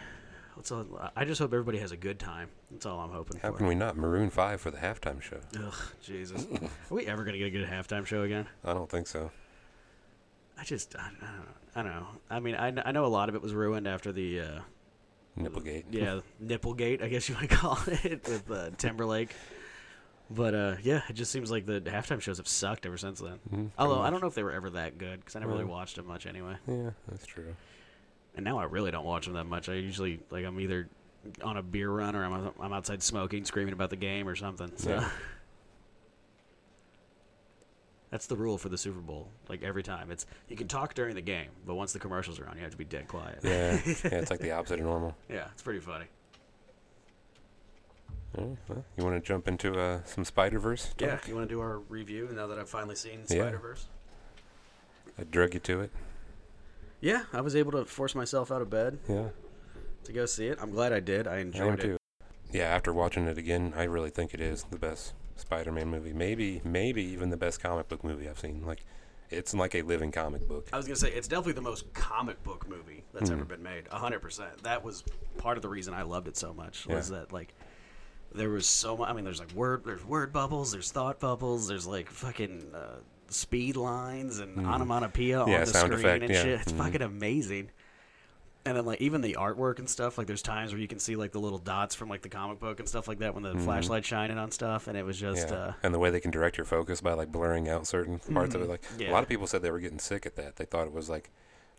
[0.57, 1.11] That's all.
[1.15, 2.49] I just hope everybody has a good time.
[2.71, 3.59] That's all I'm hoping How for.
[3.59, 5.39] can we not Maroon Five for the halftime show?
[5.59, 6.47] Ugh, Jesus.
[6.91, 8.47] Are we ever gonna get a good halftime show again?
[8.65, 9.31] I don't think so.
[10.59, 11.53] I just, I, I don't know.
[11.75, 12.07] I don't know.
[12.31, 14.61] I mean, I, I know a lot of it was ruined after the, uh,
[15.39, 15.85] Nipplegate.
[15.91, 19.35] yeah, Nipplegate, I guess you might call it, with uh, Timberlake.
[20.31, 23.39] But uh, yeah, it just seems like the halftime shows have sucked ever since then.
[23.49, 25.65] Pretty Although I don't know if they were ever that good because I never really
[25.65, 26.57] watched them much anyway.
[26.67, 27.55] Yeah, that's true.
[28.37, 29.69] And now I really don't watch them that much.
[29.69, 30.89] I usually like I'm either
[31.43, 34.71] on a beer run or I'm I'm outside smoking, screaming about the game or something.
[34.77, 35.09] So Yeah.
[38.11, 39.29] that's the rule for the Super Bowl.
[39.49, 42.49] Like every time, it's you can talk during the game, but once the commercials are
[42.49, 43.41] on, you have to be dead quiet.
[43.43, 45.17] Yeah, yeah, it's like the opposite of normal.
[45.29, 46.07] yeah, it's pretty funny.
[48.37, 48.57] Well,
[48.99, 50.91] you want to jump into uh, some Spider Verse?
[50.99, 53.41] Yeah, you want to do our review now that I've finally seen Yeah.
[53.43, 53.87] Spider Verse?
[55.19, 55.91] I drug you to it.
[57.01, 59.29] Yeah, I was able to force myself out of bed Yeah,
[60.05, 60.59] to go see it.
[60.61, 61.27] I'm glad I did.
[61.27, 61.83] I I enjoyed it.
[61.83, 61.97] too.
[62.53, 66.13] Yeah, after watching it again, I really think it is the best Spider-Man movie.
[66.13, 68.65] Maybe, maybe even the best comic book movie I've seen.
[68.65, 68.85] Like,
[69.29, 70.69] it's like a living comic book.
[70.73, 73.49] I was gonna say it's definitely the most comic book movie that's ever Mhm.
[73.49, 73.89] been made.
[73.89, 74.63] hundred percent.
[74.63, 75.03] That was
[75.37, 76.87] part of the reason I loved it so much.
[76.87, 77.19] Was Yeah.
[77.19, 77.53] that like
[78.33, 79.09] there was so much.
[79.11, 83.01] I mean, there's like word, there's word bubbles, there's thought bubbles, there's like fucking uh,
[83.31, 84.67] speed lines and Mhm.
[84.67, 86.43] onomatopoeia Yeah, on the sound screen effect, and yeah.
[86.43, 86.61] shit.
[86.63, 86.79] It's Mhm.
[86.79, 87.71] fucking amazing.
[88.65, 90.19] And then like even the artwork and stuff.
[90.19, 92.59] Like there's times where you can see like the little dots from like the comic
[92.59, 93.63] book and stuff like that when the Mhm.
[93.65, 95.49] flashlight's shining on stuff, and it was just.
[95.51, 98.19] yeah, Uh, and the way they can direct your focus by like blurring out certain
[98.19, 98.65] parts of Mhm.
[98.65, 98.69] it.
[98.71, 99.11] Like Yeah.
[99.11, 100.57] a lot of people said they were getting sick at that.
[100.57, 101.31] They thought it was like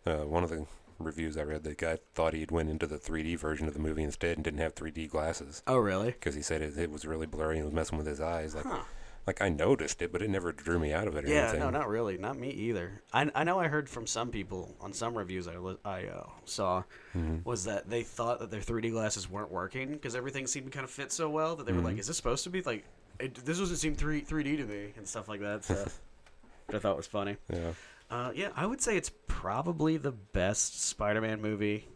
[0.05, 0.65] uh, one of the
[0.99, 1.63] reviews I read.
[1.65, 4.61] The guy thought he'd went into the 3D version of the movie instead and didn't
[4.61, 6.11] have 3D glasses oh really?
[6.11, 8.55] because he said it, it was really blurry and was messing with his eyes.
[8.55, 8.83] Like, Huh.
[9.27, 11.59] Like I noticed it, but it never drew me out of it or Yeah, anything.
[11.59, 13.01] no, not really, not me either.
[13.13, 16.83] I, I know I heard from some people on some reviews I I uh, saw
[17.15, 17.45] Mhm.
[17.45, 20.83] was that they thought that their 3D glasses weren't working because everything seemed to kind
[20.85, 21.99] of fit so well that they were like, Mhm.
[21.99, 22.85] "Is this supposed to be like
[23.19, 25.65] it, this doesn't seem 3 3D to me?" and stuff like that.
[25.65, 25.73] So
[26.67, 27.37] which I thought was funny.
[27.51, 27.73] Yeah.
[28.09, 31.89] Uh, yeah, I would say it's probably the best Spider-Man movie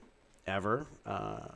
[0.45, 0.87] ever.
[1.05, 1.47] Uh,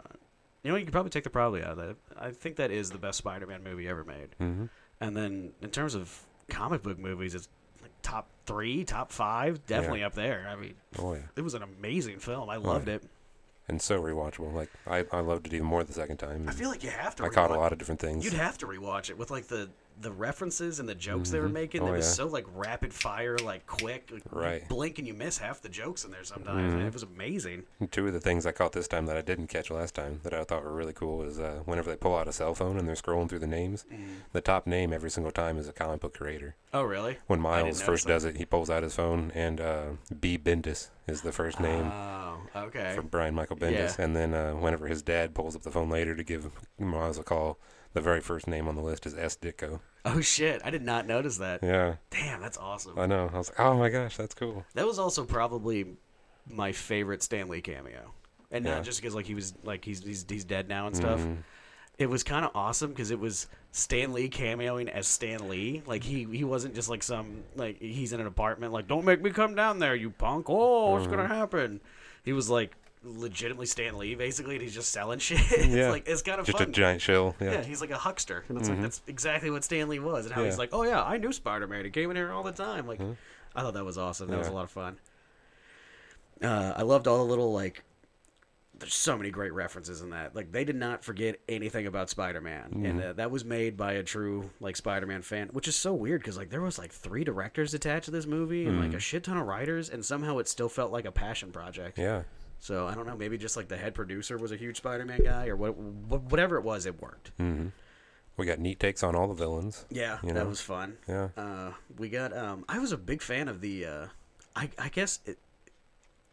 [0.63, 1.95] you know, you could probably take the probably out of that.
[2.17, 4.29] I think that is the best Spider-Man movie ever made.
[4.37, 4.65] hmm
[5.01, 7.47] And then in terms of comic book movies, it's
[7.81, 10.47] like top three, top five, definitely up there.
[10.49, 11.21] I mean, Oh yeah.
[11.35, 12.49] it was an amazing film.
[12.49, 12.95] I oh, loved yeah.
[12.95, 13.03] it.
[13.67, 14.53] And so rewatchable.
[14.53, 16.47] Like I, I loved it even more the second time.
[16.47, 17.23] I feel like you have to.
[17.23, 18.23] I caught a lot of different things.
[18.23, 19.69] You'd have to rewatch it with like the
[20.01, 21.53] the references and the jokes they were Mhm.
[21.53, 21.81] making.
[21.83, 22.11] Oh, it was yeah.
[22.11, 24.09] so like rapid fire, like quick.
[24.11, 24.67] Like, you Right.
[24.67, 26.73] blink and you miss half the jokes in there sometimes.
[26.73, 26.77] Mhm.
[26.77, 27.63] and it was amazing.
[27.91, 30.33] Two of the things I caught this time that I didn't catch last time that
[30.33, 32.87] I thought were really cool is uh, whenever they pull out a cell phone and
[32.87, 33.85] they're scrolling through the names,
[34.33, 36.55] the top name every single time is a comic book creator.
[36.73, 37.17] Oh, really?
[37.27, 39.85] When Miles first does it, he pulls out his phone and uh,
[40.19, 40.37] B.
[40.37, 42.93] Bendis is the first name Oh, okay.
[42.95, 43.97] for Brian Michael Bendis.
[43.97, 44.03] Yeah.
[44.03, 47.23] And then uh, whenever his dad pulls up the phone later to give Miles a
[47.23, 47.57] call,
[47.95, 49.35] The very first name on the list is S.
[49.37, 49.79] Ditko.
[50.03, 50.61] Oh shit!
[50.63, 51.63] I did not notice that.
[51.63, 52.99] Yeah, Damn, that's awesome.
[52.99, 53.29] I know.
[53.33, 54.63] I was like, oh my gosh, that's cool.
[54.75, 55.95] That was also probably
[56.47, 58.11] my favorite Stan Lee cameo,
[58.51, 58.75] and Yeah.
[58.75, 61.21] not just because like he was like he's he's he's dead now and stuff.
[61.21, 61.37] Mhm.
[61.97, 65.81] It was kind of awesome because it was Stan Lee cameoing as Stan Lee.
[65.87, 69.21] Like he he wasn't just like some like he's in an apartment like don't make
[69.21, 70.47] me come down there you punk.
[70.49, 71.15] Oh, what's Mm-hmm.
[71.15, 71.79] gonna happen?
[72.25, 75.39] He was like legitimately Stan Lee basically, and he's just selling shit.
[75.51, 75.89] it's Yeah.
[75.89, 76.69] like it's kind of Just fun.
[76.69, 77.35] a giant shill.
[77.39, 77.53] Yeah.
[77.53, 80.33] Yeah, he's like a huckster, and it's like that's exactly what Stan Lee was, and
[80.33, 81.85] how he's like, "Oh yeah, I knew Spider Man.
[81.85, 82.99] He came in here all the time." Like,
[83.55, 84.29] I thought that was awesome.
[84.29, 84.97] That was a lot of fun.
[86.41, 87.83] Uh, I loved all the little like.
[88.77, 90.35] There's so many great references in that.
[90.35, 93.93] Like they did not forget anything about Spider Man, and uh, that was made by
[93.93, 96.91] a true like Spider Man fan, which is so weird because like there was like
[96.91, 100.39] three directors attached to this movie and like a shit ton of writers, and somehow
[100.39, 101.97] it still felt like a passion project.
[101.97, 102.23] Yeah.
[102.65, 105.21] So I don't know, maybe just like the head producer was a huge Spider Man
[105.23, 107.29] guy, or what, wh- whatever it was, it worked.
[107.37, 107.67] hmm
[108.37, 109.85] We got neat takes on all the villains.
[109.91, 110.97] Yeah, You that was fun.
[111.07, 111.27] Yeah.
[111.37, 112.35] Uh, we got.
[112.35, 113.85] Um, I was a big fan of the.
[113.85, 114.05] Uh,
[114.55, 115.37] I, I guess it,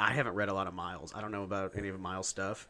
[0.01, 1.13] I haven't read a lot of Miles.
[1.15, 2.67] I don't know about any of Miles stuff,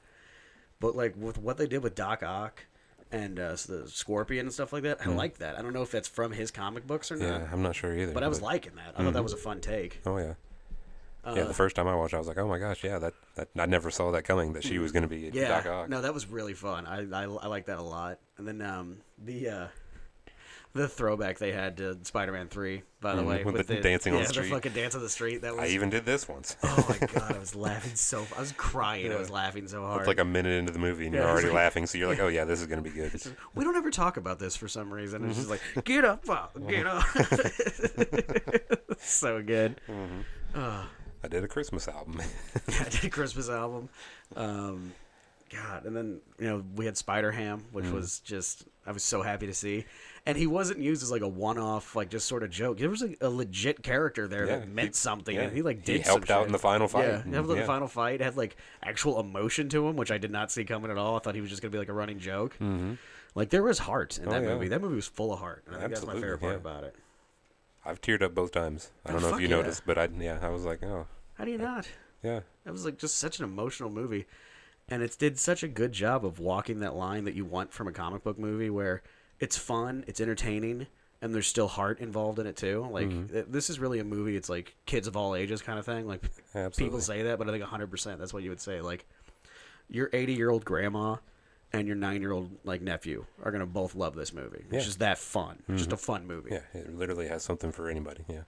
[0.80, 2.64] but like with what they did with Doc Ock
[3.12, 5.56] and uh, the Scorpion and stuff like that, I like that.
[5.56, 7.26] I don't know if that's from his comic books or not.
[7.42, 8.12] Yeah, I'm not sure either.
[8.12, 8.94] but I was liking that.
[8.98, 10.00] I thought that was a fun take.
[10.04, 10.34] oh yeah.
[11.24, 12.98] Uh, yeah, the first time I watched, it, I was like, "Oh my gosh, yeah,
[12.98, 14.54] that, that I never saw that coming.
[14.54, 15.34] That she was going to be Mm.
[15.34, 16.84] yeah, Doc Ock." no, that was really fun.
[16.86, 18.18] I I, I like that a lot.
[18.38, 19.48] And then um, the.
[19.48, 19.66] Uh,
[20.74, 24.22] the throwback they had to Spider-Man Three, by the Mhm, way, with the dancing on
[24.22, 24.44] the street.
[24.44, 25.42] the fucking dance on the street.
[25.42, 26.56] That was I even did this once.
[26.62, 28.26] Oh my god, I was laughing so.
[28.34, 29.12] I was crying.
[29.12, 30.00] I was laughing so hard.
[30.00, 32.08] It's like a minute into the movie and you're Yeah, already like- laughing, so you're
[32.08, 33.12] like, "Oh yeah, this is going to be good."
[33.54, 35.26] we don't ever talk about this for some reason.
[35.28, 35.76] It's just Mm-hmm.
[35.76, 36.24] like, get up,
[36.66, 37.04] get up.
[38.98, 39.78] so good.
[41.24, 42.20] I did a Christmas album.
[42.80, 43.88] I did a Christmas album.
[44.36, 44.92] Um,
[45.50, 47.92] God, and then you know we had Spider Ham, which Mm.
[47.92, 49.84] was just I was so happy to see.
[50.24, 52.78] And he wasn't used as like a one-off, like just sort of joke.
[52.78, 55.62] There was a, a legit character there Yeah, that meant he- something, yeah, and he
[55.62, 55.96] like did.
[55.98, 56.46] he helped out shit.
[56.46, 57.06] in the final fight.
[57.08, 57.62] Yeah, he helped in Yeah.
[57.62, 58.20] the final fight.
[58.20, 61.16] Had like actual emotion to him, which I did not see coming at all.
[61.16, 62.54] I thought he was just gonna be like a running joke.
[62.54, 62.94] Mm-hmm.
[63.34, 64.68] Like there was heart in Oh, that movie.
[64.68, 65.64] That movie was full of heart.
[65.66, 66.94] And I think that's my favorite part about it.
[67.84, 68.90] I've teared up both times.
[69.04, 69.56] I Oh, don't know if you yeah.
[69.56, 71.88] noticed, but I yeah, I was like, "Oh, How do you not?
[72.22, 74.26] yeah." That was like just such an emotional movie,
[74.88, 77.88] and it did such a good job of walking that line that you want from
[77.88, 79.02] a comic book movie, where
[79.40, 80.86] it's fun, it's entertaining,
[81.20, 82.86] and there's still heart involved in it too.
[82.90, 83.50] Like Mm-hmm.
[83.50, 84.36] this is really a movie.
[84.36, 86.06] It's like kids of all ages kind of thing.
[86.06, 86.22] Like
[86.54, 86.84] Absolutely.
[86.84, 88.80] people say that, but I think 100 percent that's what you would say.
[88.80, 89.04] Like
[89.88, 91.16] your 80 year old grandma
[91.72, 94.58] and your nine year old like nephew are gonna both love this movie.
[94.58, 94.78] It's Yeah.
[94.78, 94.86] Mm-hmm.
[94.86, 95.62] just that fun.
[95.68, 96.50] It's just a fun movie.
[96.52, 98.24] Yeah, it literally has something for anybody.
[98.28, 98.42] Yeah.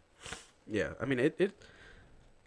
[0.67, 1.35] Yeah, I mean it.
[1.39, 1.53] it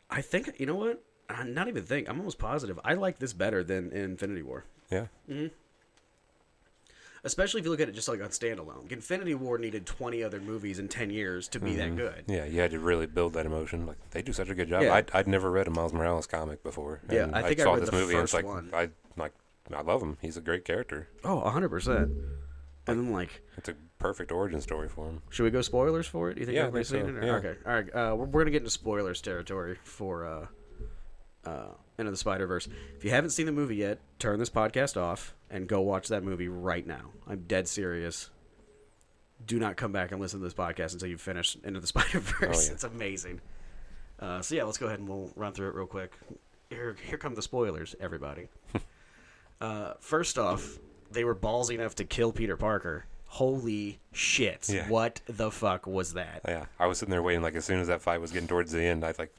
[0.10, 1.04] I think you know what?
[1.30, 2.10] I'm not even think.
[2.10, 2.80] I'm almost positive.
[2.86, 5.08] I like this better than Infinity War, Yeah.
[7.24, 8.90] especially if you look at it just like on standalone.
[8.92, 12.24] Infinity War needed 20 other movies in 10 years to be that good.
[12.28, 13.86] Yeah, you had to really build that emotion.
[13.86, 14.84] Like they do such a good job.
[14.84, 14.94] Yeah.
[14.94, 17.02] I'd, I'd never read a Miles Morales comic before.
[17.12, 18.70] Yeah, I think I saw read this the movie and it's first like one.
[18.74, 19.34] I like
[19.74, 20.18] I love him.
[20.22, 21.10] He's a great character.
[21.24, 22.12] Oh, 100 percent.
[22.88, 25.22] And then like, It's a perfect origin story for him.
[25.30, 26.38] should we go spoilers for it?
[26.38, 27.24] You think Yeah, I everybody's think seen so, it?
[27.24, 27.50] Or- yeah.
[27.50, 27.90] Okay, all right.
[27.96, 30.48] Uh, we're, we're gonna get into spoilers territory for uh,
[31.50, 32.68] uh, Into the Spider Verse.
[32.96, 36.24] If you haven't seen the movie yet, turn this podcast off and go watch that
[36.24, 37.12] movie right now.
[37.28, 38.30] I'm dead serious.
[39.46, 42.20] Do not come back and listen to this podcast until you finish Into the Spider
[42.20, 42.66] Verse.
[42.66, 42.74] Oh, yeah.
[42.74, 43.42] It's amazing.
[44.20, 46.14] Uh, so yeah, let's go ahead and we'll run through it real quick.
[46.70, 48.48] Here, here come the spoilers, everybody.
[49.62, 50.78] uh, first off,
[51.12, 53.06] they were ballsy enough to kill Peter Parker.
[53.30, 54.70] Holy shit!
[54.70, 54.88] Yeah.
[54.88, 56.42] What the fuck was that?
[56.48, 57.42] Yeah, I was sitting there waiting.
[57.42, 59.34] Like as soon as that fight was getting towards the end, I like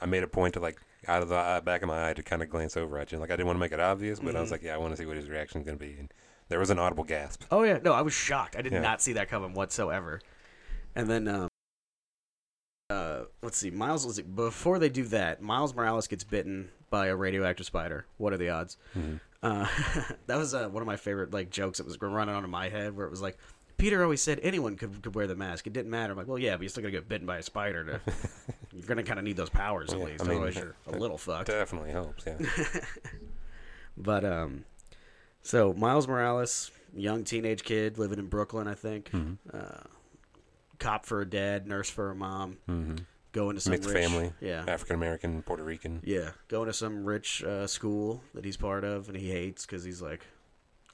[0.00, 2.22] I made a point to like out of the eye, back of my eye to
[2.22, 3.18] kind of glance over at you.
[3.18, 4.40] Like I didn't want to make it obvious, but I Mm-hmm.
[4.42, 5.96] was like, yeah, I want to see what his reaction's going to be.
[5.98, 6.12] And
[6.50, 7.42] there was an audible gasp.
[7.50, 8.54] Oh yeah, no, I was shocked.
[8.54, 8.80] I did Yeah.
[8.80, 10.20] not see that coming whatsoever.
[10.94, 11.48] And then, um,
[12.90, 14.04] uh, let's see, Miles.
[14.04, 18.04] Let's see, before they do that, Miles Morales gets bitten by a radioactive spider.
[18.18, 18.76] What are the odds?
[19.42, 19.66] Uh,
[20.26, 22.68] that was uh, one of my favorite like jokes that was running on in my
[22.68, 23.38] head, where it was like.
[23.76, 25.66] Peter always said anyone could, could wear the mask.
[25.66, 26.12] It didn't matter.
[26.12, 27.82] I'm like, well, yeah, but you're still gonna get bitten by a spider.
[27.82, 28.12] To,
[28.74, 30.22] you're gonna kind of need those powers at Yeah, least.
[30.22, 31.46] I mean, Otherwise, you're a little fucked.
[31.46, 32.26] Definitely helps.
[32.26, 32.36] Yeah.
[33.96, 34.64] But um,
[35.42, 39.10] so Miles Morales, young teenage kid living in Brooklyn, I think.
[39.12, 39.56] Mm-hmm.
[39.56, 39.82] Uh,
[40.80, 42.58] cop for a dad, nurse for a mom.
[42.66, 42.96] hmm
[43.32, 44.32] Going to some Mixed rich, family.
[44.40, 46.00] Yeah, African American, Puerto Rican.
[46.02, 46.30] yeah.
[46.48, 50.02] Going to some rich uh, school that he's part of, and he hates because he's
[50.02, 50.26] like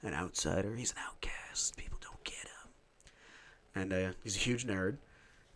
[0.03, 0.75] an outsider.
[0.75, 1.77] He's an outcast.
[1.77, 2.71] People don't get him.
[3.73, 4.97] And uh, he's a huge nerd.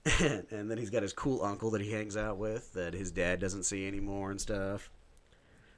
[0.50, 3.40] and then he's got his cool uncle that he hangs out with that his dad
[3.40, 4.90] doesn't see anymore and stuff.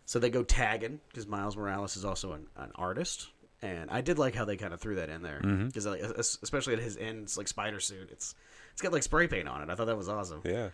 [0.05, 3.27] So they go tagging because Miles Morales is also an, an artist
[3.63, 6.73] and I did like how they kind of threw that in there because, like, especially
[6.73, 8.35] at his ends, like spider suit, it's
[8.73, 9.69] it's got like spray paint on it.
[9.69, 10.41] I thought that was awesome.
[10.43, 10.69] Yeah.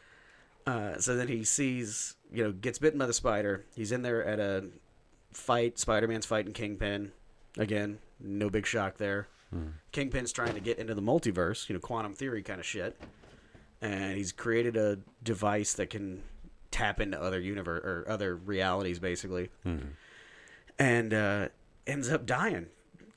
[0.66, 3.66] Uh, so then he sees, you know, gets bitten by the spider.
[3.76, 4.66] He's in there at a
[5.32, 5.78] fight.
[5.78, 7.12] Spider Man's fighting Kingpin.
[7.58, 9.28] Again, no big shock there.
[9.92, 13.00] Kingpin's trying to get into the multiverse, you know, quantum theory kind of shit.
[13.82, 16.24] And he's created a device that can
[16.72, 19.50] tap into other universe or other realities, basically.
[20.78, 21.48] And uh,
[21.88, 22.68] ends up dying.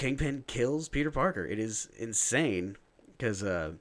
[0.03, 1.47] Kingpin kills Peter Parker.
[1.47, 3.75] It is insane because uh,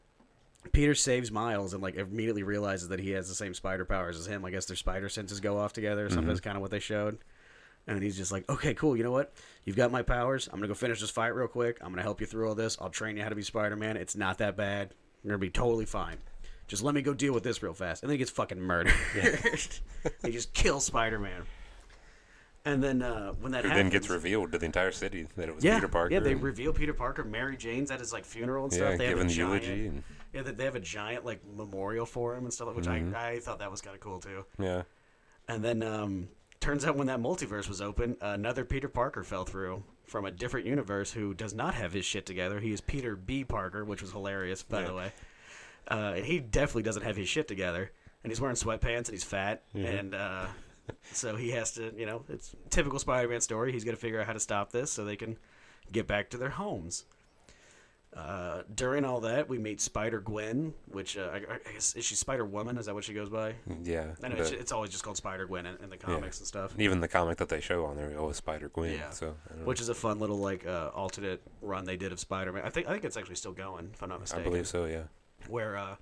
[0.72, 4.28] Peter saves Miles and like immediately realizes that he has the same spider powers as
[4.28, 4.46] him.
[4.46, 6.06] I guess their spider senses go off together.
[6.06, 7.18] Or something that's kind of what they showed.
[7.88, 8.96] And he's just like, okay, cool.
[8.96, 9.34] You know what?
[9.66, 10.48] You've got my powers.
[10.48, 11.80] I'm gonna go finish this fight real quick.
[11.82, 12.78] I'm gonna help you through all this.
[12.80, 13.98] I'll train you how to be Spider Man.
[13.98, 14.94] It's not that bad.
[15.24, 16.18] You're gonna be totally fine.
[16.68, 18.04] Just let me go deal with this real fast.
[18.04, 18.94] And then he gets fucking murdered.
[20.24, 21.42] he just kills Spider Man.
[22.64, 25.50] And then uh, when that It happens, then gets revealed to the entire city that
[25.50, 26.14] it was yeah, Peter Parker.
[26.14, 27.24] yeah, they and- reveal Peter Parker.
[27.24, 28.92] Mary Jane's at his like funeral and stuff.
[28.92, 28.98] yeah.
[28.98, 29.88] They have a the giant, eulogy.
[29.88, 33.16] And, Yeah, they they have a giant like memorial for him and stuff, which Mm-hmm.
[33.16, 34.46] I I thought that was kind of cool too.
[34.60, 34.84] yeah.
[35.48, 39.84] And then um, turns out when that multiverse was open, another Peter Parker fell through
[40.06, 42.60] from a different universe who does not have his shit together.
[42.60, 43.44] He is Peter B.
[43.44, 44.88] Parker, which was hilarious, by Yeah.
[44.88, 45.12] the way.
[45.90, 47.92] Uh, and he definitely doesn't have his shit together.
[48.24, 49.64] And he's wearing sweatpants and he's fat.
[49.74, 50.46] And uh,
[51.14, 53.72] so he has to, you know, it's typical Spider Man story.
[53.72, 55.38] He's got to figure out how to stop this so they can
[55.92, 57.06] get back to their homes.
[58.14, 62.16] Uh, during all that, we meet Spider Gwen, which uh, I, I guess is she
[62.16, 62.78] Spider Woman?
[62.78, 63.54] Is that what she goes by?
[63.84, 64.08] Yeah.
[64.22, 66.78] I know it's, it's always just called Spider Gwen in, in the comics and stuff,
[66.78, 68.92] even the comic that they show on there, oh, Spider Gwen.
[68.96, 69.12] Yeah.
[69.12, 72.64] So which is a fun little like uh, alternate run they did of Spider Man.
[72.66, 74.46] I think I think it's actually still going, if I'm not mistaken.
[74.46, 74.84] I believe so.
[74.86, 75.04] Yeah.
[75.48, 75.96] Where uh,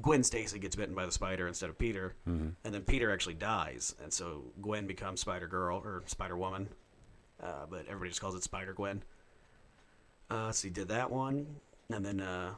[0.00, 2.54] Gwen Stacy gets bitten by the spider instead of Peter, Mhm.
[2.64, 6.68] and then Peter actually dies, and so Gwen becomes Spider Girl or Spider Woman,
[7.42, 9.02] uh, but everybody just calls it Spider Gwen.
[10.30, 12.54] Uh, so he did that one, and then uh,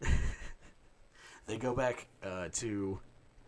[1.46, 2.98] they go back uh, to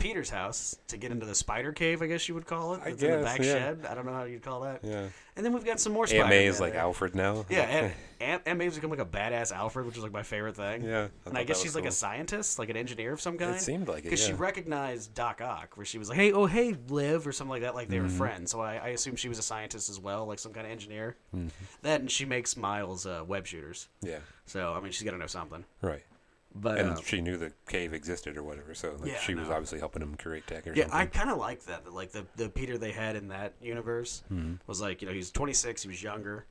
[0.05, 2.81] Peter's house to get into the spider cave, I guess you would call it.
[2.85, 3.53] It's in the guess, back yeah.
[3.53, 3.87] shed.
[3.89, 4.81] I don't know how you'd call that.
[4.83, 5.07] Yeah.
[5.37, 7.47] And then we've got some more Spider May is like Alfred now.
[7.49, 7.63] Yeah,
[8.21, 10.83] and, Aunt May's become like a badass Alfred, which is like my favorite thing.
[10.85, 11.93] Yeah, I and I thought guess that she's was like a cool.
[11.93, 13.55] scientist, like an engineer of some kind.
[13.57, 14.05] It seemed like it.
[14.05, 14.27] because Yeah.
[14.29, 17.63] she recognized Doc Ock, where she was like, "Hey, oh hey, Liv," or something like
[17.63, 17.75] that.
[17.75, 18.19] Like they were Mm-hmm.
[18.19, 20.71] friends, so I, I assume she was a scientist as well, like some kind of
[20.71, 21.17] engineer.
[21.35, 21.49] Mm-hmm.
[21.83, 24.19] That and she makes Miles uh, web shooters, yeah.
[24.45, 25.65] so I mean she's got to know something.
[25.81, 26.05] Right.
[26.57, 29.49] But And uh, she knew the cave existed or whatever, so like, Yeah, she was
[29.49, 31.01] obviously helping him create tech or yeah, something.
[31.01, 31.93] I kind of like that.
[31.93, 34.55] Like the the Peter they had in that universe Mm-hmm.
[34.69, 36.47] was like you know he's 26, he was younger.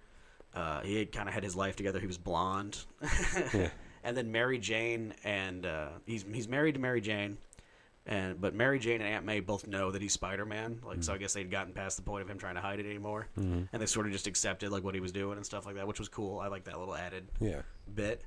[0.54, 2.00] Uh, he had kind of had his life together.
[2.00, 2.80] He was blonde.
[3.54, 3.70] Yeah.
[4.04, 7.38] and then Mary Jane and uh, he's he's married to Mary Jane,
[8.06, 10.82] and but Mary Jane and Aunt May both know that he's Spider Man.
[10.86, 12.86] Like so, I guess they'd gotten past the point of him trying to hide it
[12.86, 15.76] anymore, and they sort of just accepted like what he was doing and stuff like
[15.76, 16.40] that, which was cool.
[16.40, 17.62] I like that little added Yeah.
[17.96, 18.22] bit.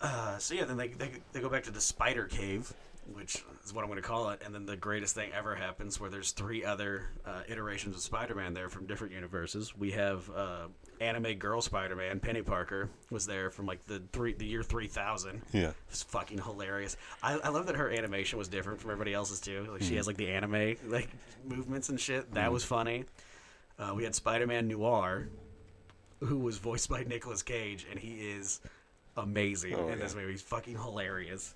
[0.00, 2.72] Uh, so yeah, then they, they they go back to the Spider Cave,
[3.12, 6.00] which is what I'm going to call it, and then the greatest thing ever happens,
[6.00, 9.76] where there's three other uh, iterations of Spider-Man there from different universes.
[9.76, 10.68] We have uh,
[11.00, 15.42] anime girl Spider-Man, Peni Parker, was there from like the three the year 3000.
[15.52, 15.72] Yeah.
[15.90, 16.96] It's fucking hilarious.
[17.22, 19.66] I, I love that her animation was different from everybody else's too.
[19.70, 21.08] Like she has like the anime like
[21.44, 22.32] movements and shit.
[22.34, 23.04] That was funny.
[23.78, 25.28] Uh, we had Spider-Man Noir,
[26.20, 28.60] who was voiced by Nicolas Cage, and he is
[29.20, 30.04] amazing Oh, in yeah.
[30.04, 30.32] this movie.
[30.32, 31.54] He's fucking hilarious.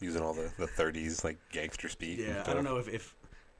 [0.00, 2.18] Using all the, the 30s like gangster speak.
[2.18, 3.14] Yeah, I don't know if, if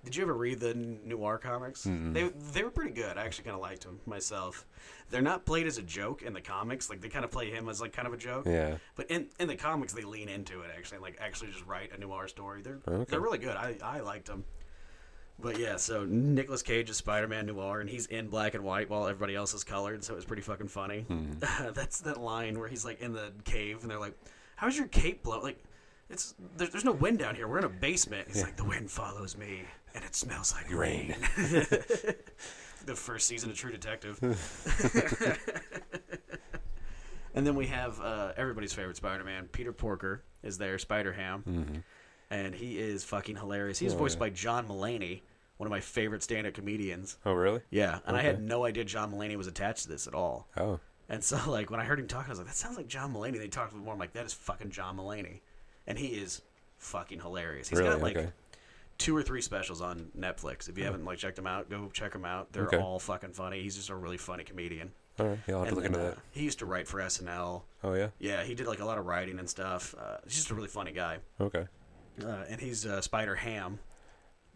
[0.05, 1.87] did you ever read the Noir comics?
[1.87, 2.13] Mm-mm.
[2.13, 3.17] They they were pretty good.
[3.17, 4.67] I actually kind of liked them myself.
[5.11, 6.91] They're not played as a joke in the comics.
[6.91, 8.45] Like they kind of play him as like kind of a joke.
[8.47, 8.77] Yeah.
[8.97, 11.99] But in, in the comics, they lean into it actually, like actually just write a
[12.01, 12.61] noir story.
[12.63, 13.05] They're Okay.
[13.09, 13.57] they're really good.
[13.57, 14.45] I, I liked them.
[15.39, 19.07] But yeah, so Nicolas Cage is Spider-Man Noir, and he's in black and white while
[19.07, 20.03] everybody else is colored.
[20.05, 21.05] So it was pretty fucking funny.
[21.75, 24.17] That's that line where he's like in the cave, and they're like,
[24.57, 25.63] "How's your cape blow?" Like,
[26.09, 27.49] it's there, there's no wind down here.
[27.49, 28.29] We're in a basement.
[28.29, 29.63] He's like, "The wind follows me,
[29.95, 31.15] and it smells like rain."
[32.87, 34.19] The first season of True Detective.
[37.35, 41.83] and then we have uh, everybody's favorite Spider-Man, Peter Porker, is there, Spider-Ham,
[42.35, 43.79] and he is fucking hilarious.
[43.79, 45.23] He's Oh, voiced by John Mulaney,
[45.57, 47.17] one of my favorite stand-up comedians.
[47.25, 47.61] Oh, really?
[47.71, 50.49] Yeah, and I had no idea John Mulaney was attached to this at all.
[50.57, 50.81] Oh.
[51.09, 53.13] And so, like, when I heard him talk, I was like, that sounds like John
[53.15, 53.39] Mulaney.
[53.39, 53.95] They talked a little more.
[53.95, 55.41] I'm like, that is fucking John Mulaney.
[55.87, 56.43] And he is
[56.79, 57.69] fucking hilarious.
[57.69, 57.91] He's really?
[57.93, 58.31] got, like, okay.
[58.99, 60.69] two or three specials on Netflix.
[60.69, 62.53] If you haven't, like, checked them out, go check them out.
[62.53, 62.79] They're Okay.
[62.79, 63.63] all fucking funny.
[63.63, 64.91] He's just a really funny comedian.
[65.21, 65.39] All right.
[65.47, 66.19] Yeah, I'll have to And look then, into uh, that.
[66.33, 67.63] he used to write for SNL.
[67.85, 68.09] Oh, yeah?
[68.19, 69.95] Yeah, he did, like, a lot of writing and stuff.
[69.97, 71.19] Uh, he's just a really funny guy.
[71.41, 71.67] Okay.
[72.23, 73.79] Uh, and he's uh, Spider Ham,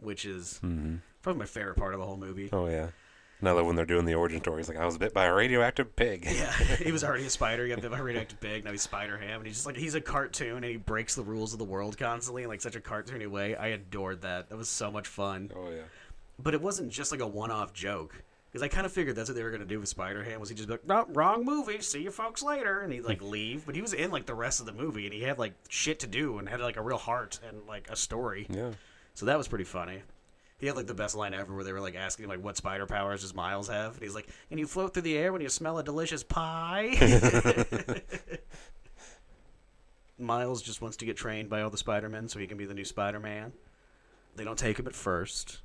[0.00, 0.96] which is Mm-hmm.
[1.22, 2.50] probably my favorite part of the whole movie.
[2.52, 2.88] Oh, yeah.
[3.40, 4.58] I love when they're doing the origin story.
[4.58, 6.24] He's like, I was bit by a radioactive pig.
[6.28, 7.62] Yeah, he was already a spider.
[7.64, 8.64] He got bit by a radioactive pig.
[8.64, 11.22] Now he's Spider Ham, and he's just like he's a cartoon, and he breaks the
[11.22, 13.54] rules of the world constantly in like such a cartoony way.
[13.54, 14.48] I adored that.
[14.48, 15.52] That was so much fun.
[15.54, 15.82] oh yeah.
[16.40, 18.22] But it wasn't just like a one-off joke.
[18.50, 20.40] Because I kind of figured that's what they were gonna do with Spider Ham.
[20.40, 21.80] Was he just be like, no, wrong movie.
[21.80, 23.28] See you folks later, and he'd like hmm.
[23.28, 23.66] leave.
[23.66, 26.00] But he was in like the rest of the movie, and he had like shit
[26.00, 28.46] to do, and had like a real heart and like a story.
[28.48, 28.70] Yeah.
[29.14, 30.02] So that was pretty funny.
[30.58, 32.56] He had like the best line ever, where they were like asking him like what
[32.56, 35.42] spider powers does Miles have, and he's like, "And you float through the air when
[35.42, 36.96] you smell a delicious pie."
[40.18, 42.74] Miles just wants to get trained by all the Spider-Men so he can be the
[42.74, 43.52] new Spider-Man.
[44.34, 45.60] They don't take him at first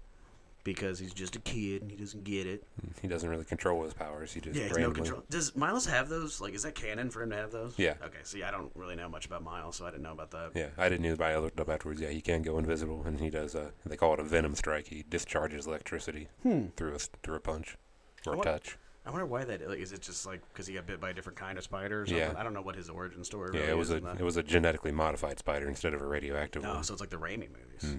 [0.63, 2.63] because he's just a kid and he doesn't get it.
[3.02, 4.32] He doesn't really control his powers.
[4.34, 5.23] He just Yeah, he's no control.
[5.30, 6.39] Does Miles have those?
[6.39, 7.73] Like, is that canon for him to have those?
[7.78, 7.95] Yeah.
[8.02, 10.52] Okay, see, I don't really know much about Miles, so I didn't know about that.
[10.56, 11.99] Yeah, I didn't either, but I looked up afterwards.
[11.99, 13.56] Yeah, he can go invisible, and he does.
[13.56, 14.88] Uh, they call it a venom strike.
[14.88, 16.30] He discharges electricity
[16.78, 17.78] through a through a punch
[18.26, 18.78] or a what- touch.
[19.06, 19.67] I wonder why that.
[19.67, 22.04] Like, is it just like because he got bit by a different kind of spider?
[22.04, 22.23] Or something?
[22.23, 22.36] Yeah.
[22.39, 23.49] I don't know what his origin story.
[23.54, 26.06] Yeah, really it was is a it was a genetically modified spider instead of a
[26.06, 26.84] radioactive No, one.
[26.86, 27.97] so it's like the Raimi movies.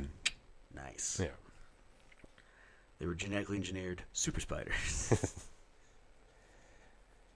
[0.75, 1.21] Nice.
[1.23, 1.29] Yeah,
[3.05, 5.13] They were genetically engineered super spiders.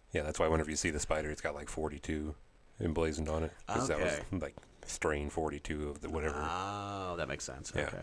[0.14, 0.22] yeah.
[0.22, 2.34] That's why whenever you see the spider, it's got like 42
[2.80, 6.36] emblazoned on it because that was like strain 42 of the whatever.
[6.38, 7.70] oh, that makes sense.
[7.76, 7.82] Yeah.
[7.82, 8.00] Okay.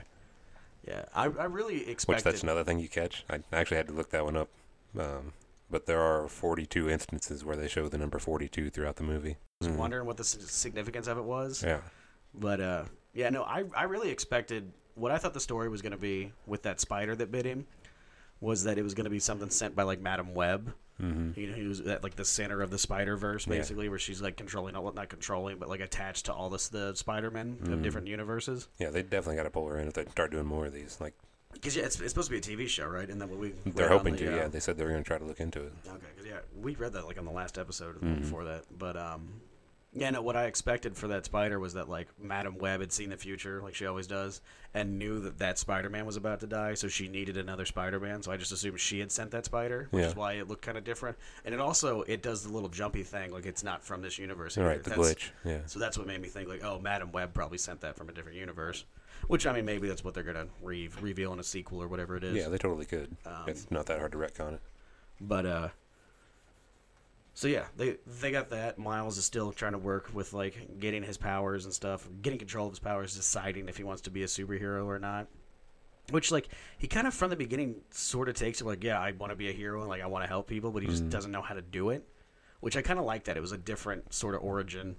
[0.87, 2.23] Yeah, I, I really expected.
[2.23, 3.25] which that's another thing you catch.
[3.31, 4.49] I I actually had to look that one up.
[4.95, 5.33] Um,
[5.71, 9.37] but there are 42 instances where they show the number 42 throughout the movie.
[9.61, 9.77] was Mhm.
[9.77, 11.63] wondering what the significance of it was.
[11.63, 11.79] Yeah.
[12.35, 12.83] But uh,
[13.15, 16.31] yeah, no, I I really expected what I thought the story was going to be
[16.47, 17.65] with that spider that bit him
[18.41, 20.73] was that it was going to be something sent by like Madam Web.
[21.01, 21.37] Mm-hmm.
[21.39, 23.57] You know, he was at like the center of the Spider Verse, Yeah.
[23.57, 26.95] basically, where she's like controlling, well, not controlling, but like attached to all this the
[26.95, 27.73] Spider Men Mm-hmm.
[27.73, 28.69] of different universes.
[28.79, 30.97] Yeah, they definitely got to pull her in if they start doing more of these.
[31.01, 31.13] Like
[31.51, 33.09] Because yeah, it's, it's supposed to be a TV show, right?
[33.09, 34.33] And then what we they're hoping the, to.
[34.33, 35.73] uh, Yeah, they said they were going to try to look into it.
[35.85, 38.21] Okay, 'cause, yeah, we read that like on the last episode Mm-hmm.
[38.21, 38.63] before that.
[38.79, 39.27] But um,
[39.97, 43.09] yeah, no, what I expected for that spider was that like Madam Web had seen
[43.09, 44.41] the future, like she always does,
[44.73, 47.97] and knew that that Spider Man was about to die, so she needed another Spider
[47.99, 48.21] Man.
[48.21, 50.09] So I just assumed she had sent that spider, which Yeah.
[50.09, 51.17] is why it looked kind of different.
[51.45, 54.57] And it also it does the little jumpy thing, like it's not from this universe.
[54.57, 54.67] either.
[54.67, 55.29] Right, the That's- glitch.
[55.45, 55.59] Yeah.
[55.65, 58.11] So that's what made me think like, oh, Madam Web probably sent that from a
[58.11, 58.83] different universe.
[59.27, 62.17] Which I mean, maybe that's what they're gonna re- reveal in a sequel or whatever
[62.17, 62.35] it is.
[62.35, 63.15] Yeah, they totally could.
[63.25, 64.61] Um, it's not that hard to retcon it.
[65.21, 65.69] But uh
[67.35, 68.79] so yeah, they they got that.
[68.79, 72.65] Miles is still trying to work with like getting his powers and stuff, getting control
[72.65, 75.27] of his powers, deciding if he wants to be a superhero or not.
[76.11, 79.11] Which like he kind of from the beginning sort of takes it like, yeah, I
[79.11, 81.09] want to be a hero and like I want to help people, but he just
[81.09, 82.03] doesn't know how to do it.
[82.61, 83.37] Which I kind of like that.
[83.37, 84.95] It was a different sort of origin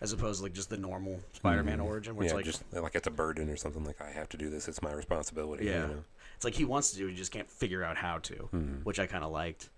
[0.00, 3.06] as opposed to like just the normal Spider-Man origin, which yeah, like just like it's
[3.06, 3.84] a burden or something.
[3.84, 4.66] Like I have to do this.
[4.68, 5.66] It's my responsibility.
[5.66, 5.82] Yeah.
[5.82, 6.04] You know?
[6.34, 8.74] It's like he wants to do, it, he just can't figure out how to, Mm-hmm.
[8.84, 9.70] which I kind of liked.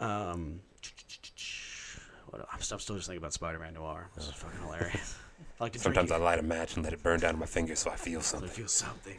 [0.00, 0.60] Um,
[2.28, 4.10] what, I'm, still, just thinking about Spider-Man Noir.
[4.14, 5.16] This is fucking hilarious.
[5.60, 7.78] I like to Sometimes I light a match and let it burn down my fingers
[7.80, 8.48] so I feel I something.
[8.50, 9.16] feel something.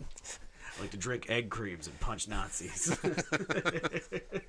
[0.00, 2.96] I like to drink egg creams and punch Nazis.
[3.02, 4.42] it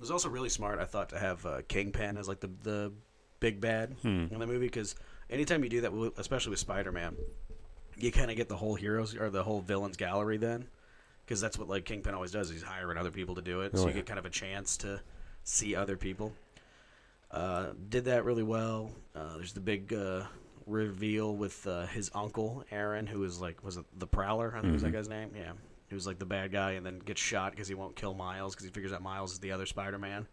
[0.00, 2.92] was also really smart, I thought, to have uh, Kingpin as like the the
[3.40, 4.96] big bad in the movie because
[5.30, 7.16] anytime you do that, especially with Spider-Man,
[7.96, 10.66] you kind of get the whole heroes or the whole villains gallery then,
[11.28, 12.48] because that's what like Kingpin always does.
[12.48, 13.94] He's hiring other people to do it, so Oh, you yeah.
[13.96, 14.98] get kind of a chance to
[15.44, 16.32] see other people.
[17.30, 18.90] Uh, did that really well.
[19.14, 20.22] Uh, there's the big uh,
[20.66, 24.54] reveal with uh, his uncle Aaron, who is like was it the Prowler?
[24.56, 25.32] I think was that guy's name.
[25.36, 25.52] Yeah,
[25.88, 28.54] he was like the bad guy, and then gets shot because he won't kill Miles
[28.54, 30.26] because he figures out Miles is the other Spider-Man.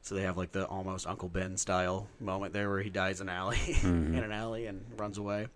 [0.00, 3.28] So they have like the almost Uncle Ben style moment there where he dies in
[3.28, 5.48] an alley, in an alley, and runs away.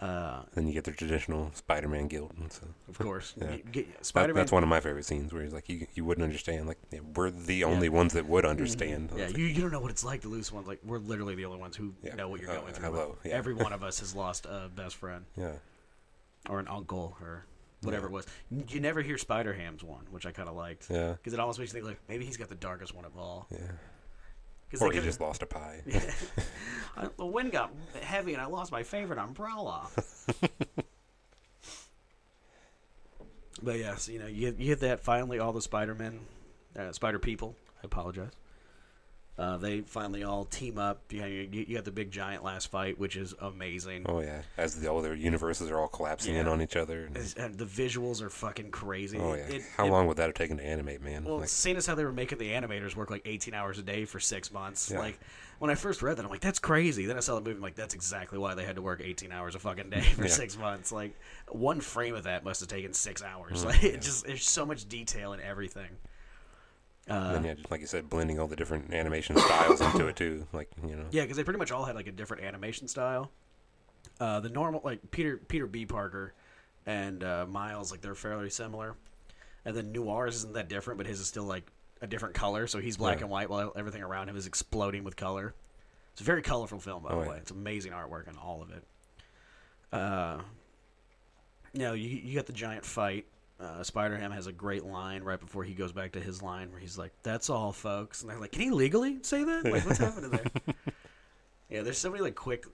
[0.00, 2.32] Uh, Then you get the traditional Spider-Man guilt.
[2.38, 3.56] And so of course, Yeah.
[4.00, 4.34] Spider-Man.
[4.34, 6.66] that's one of my favorite scenes where he's like, you, you wouldn't understand.
[6.66, 9.10] Like yeah, we're the only ones that would understand.
[9.12, 10.64] I Yeah, was you, you don't know what it's like to lose one.
[10.64, 12.14] Like we're literally the only ones who Yeah.
[12.14, 12.84] know what you're Uh, going through.
[12.92, 13.32] hello, yeah.
[13.34, 15.56] Every one of us has lost a best friend yeah.
[16.48, 17.44] or an uncle or
[17.82, 18.08] whatever Yeah.
[18.08, 18.26] it was.
[18.68, 21.12] You never hear Spider Ham's one, which I kind of liked Yeah.
[21.12, 23.48] because it almost makes you think like maybe he's got the darkest one of all.
[23.50, 23.58] Yeah.
[24.70, 25.82] 'Cause Or they he just lost a pie.
[26.96, 29.88] I- the wind got heavy and I lost my favorite umbrella.
[33.62, 36.20] but yes, you know, you, you get that finally all the Spider Men,
[36.78, 37.54] uh, Spider People.
[37.82, 38.32] I apologize.
[39.40, 41.00] Uh, they finally all team up.
[41.10, 44.02] You, know, you, you got the big giant last fight, which is amazing.
[44.06, 47.06] Oh yeah, as the all their universes are all collapsing in on each other.
[47.14, 49.16] and- and the visuals are fucking crazy.
[49.18, 51.24] oh yeah, it- how it- long would that have taken to animate, man?
[51.24, 53.82] Well, Like, seeing as how they were making the animators work like 18 hours a
[53.82, 54.98] day for six months, Yeah.
[54.98, 55.18] like
[55.58, 57.06] when I first read that, I'm like, that's crazy.
[57.06, 59.32] Then I saw the movie, I'm like, that's exactly why they had to work 18
[59.32, 60.28] hours a fucking day for Yeah.
[60.28, 60.92] six months.
[60.92, 61.18] Like
[61.48, 63.62] one frame of that must have taken six hours.
[63.62, 63.90] Mm, Like yeah.
[63.90, 65.88] it just there's so much detail in everything.
[67.10, 70.06] And Uh, then yeah, just like you said, blending all the different animation styles into
[70.06, 70.46] it too.
[70.52, 73.30] Like you know, yeah, because they pretty much all had like a different animation style.
[74.18, 75.84] Uh, the normal like Peter Peter B.
[75.86, 76.32] Parker
[76.86, 78.94] and uh, Miles like they're fairly similar,
[79.64, 82.66] and then Noir's isn't that different, but his is still like a different color.
[82.66, 83.22] So he's black Yeah.
[83.24, 85.54] and white while everything around him is exploding with color.
[86.12, 87.30] It's a very colorful film, by Oh, the yeah.
[87.32, 87.36] way.
[87.38, 88.84] It's amazing artwork in all of it.
[89.92, 90.40] Uh,
[91.72, 93.26] you know, you you got the giant fight.
[93.60, 96.70] Uh, Spider Ham has a great line right before he goes back to his line
[96.70, 99.64] where he's like, "That's all, folks," and they're like, "Can he legally say that?
[99.64, 100.74] Like, what's happening there?"
[101.68, 102.66] Yeah, there's so many like quick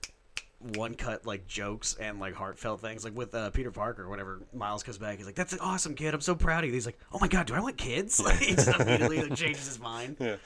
[0.59, 3.03] one cut like jokes and like heartfelt things.
[3.03, 6.13] Like with uh, Peter Parker, Whatever Miles comes back, he's like, "That's an awesome kid.
[6.13, 8.39] I'm so proud of you." He's like, "Oh my god, do I want kids?" Like
[8.39, 10.17] he just immediately like, changes his mind.
[10.19, 10.37] Yeah.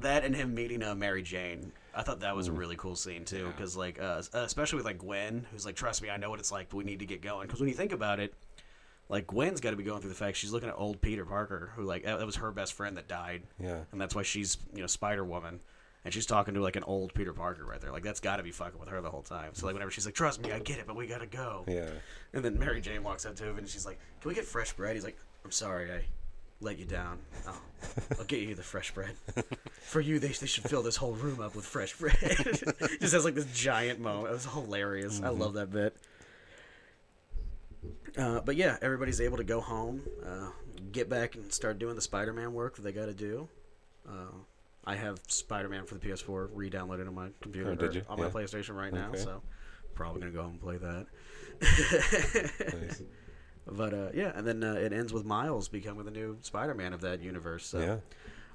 [0.00, 3.24] That and him meeting uh, Mary Jane, I thought that was a really cool scene
[3.24, 3.44] too.
[3.44, 3.52] Yeah.
[3.52, 6.50] Because like, uh, especially with like Gwen, who's like, "Trust me, I know what it's
[6.50, 8.34] like, but we need to get going." Because when you think about it.
[9.10, 11.72] Like Gwen's got to be going through the fact she's looking at old Peter Parker,
[11.74, 14.80] who like that was her best friend that died, yeah, and that's why she's you
[14.80, 15.58] know Spider Woman,
[16.04, 17.90] and she's talking to like an old Peter Parker right there.
[17.90, 19.50] Like that's got to be fucking with her the whole time.
[19.54, 21.88] So like whenever she's like, "Trust me, I get it, but we gotta go," yeah.
[22.32, 24.72] and then Mary Jane walks up to him and she's like, "Can we get fresh
[24.74, 26.04] bread?" He's like, "I'm sorry, I
[26.60, 27.18] let you down.
[27.48, 27.60] I'll,
[28.16, 29.16] I'll get you the fresh bread.
[29.80, 32.14] For you, they, they should fill this whole room up with fresh bread."
[33.00, 34.28] Just has like this giant moment.
[34.28, 35.20] It was hilarious.
[35.20, 35.40] I mm-hmm.
[35.40, 35.96] love that bit.
[38.16, 40.48] Uh, but yeah, everybody's able to go home, uh,
[40.92, 43.48] get back and start doing the Spider-Man work that they got to do.
[44.08, 44.32] Uh,
[44.84, 48.02] I have Spider-Man for the PS4 re-downloaded on my computer Oh, did or you?
[48.08, 49.42] on my PlayStation right now, so
[49.94, 51.06] probably gonna go home and play that.
[52.82, 53.02] Nice.
[53.72, 57.02] But uh, yeah, and then uh, it ends with Miles becoming the new Spider-Man of
[57.02, 57.66] that universe.
[57.66, 57.96] So yeah.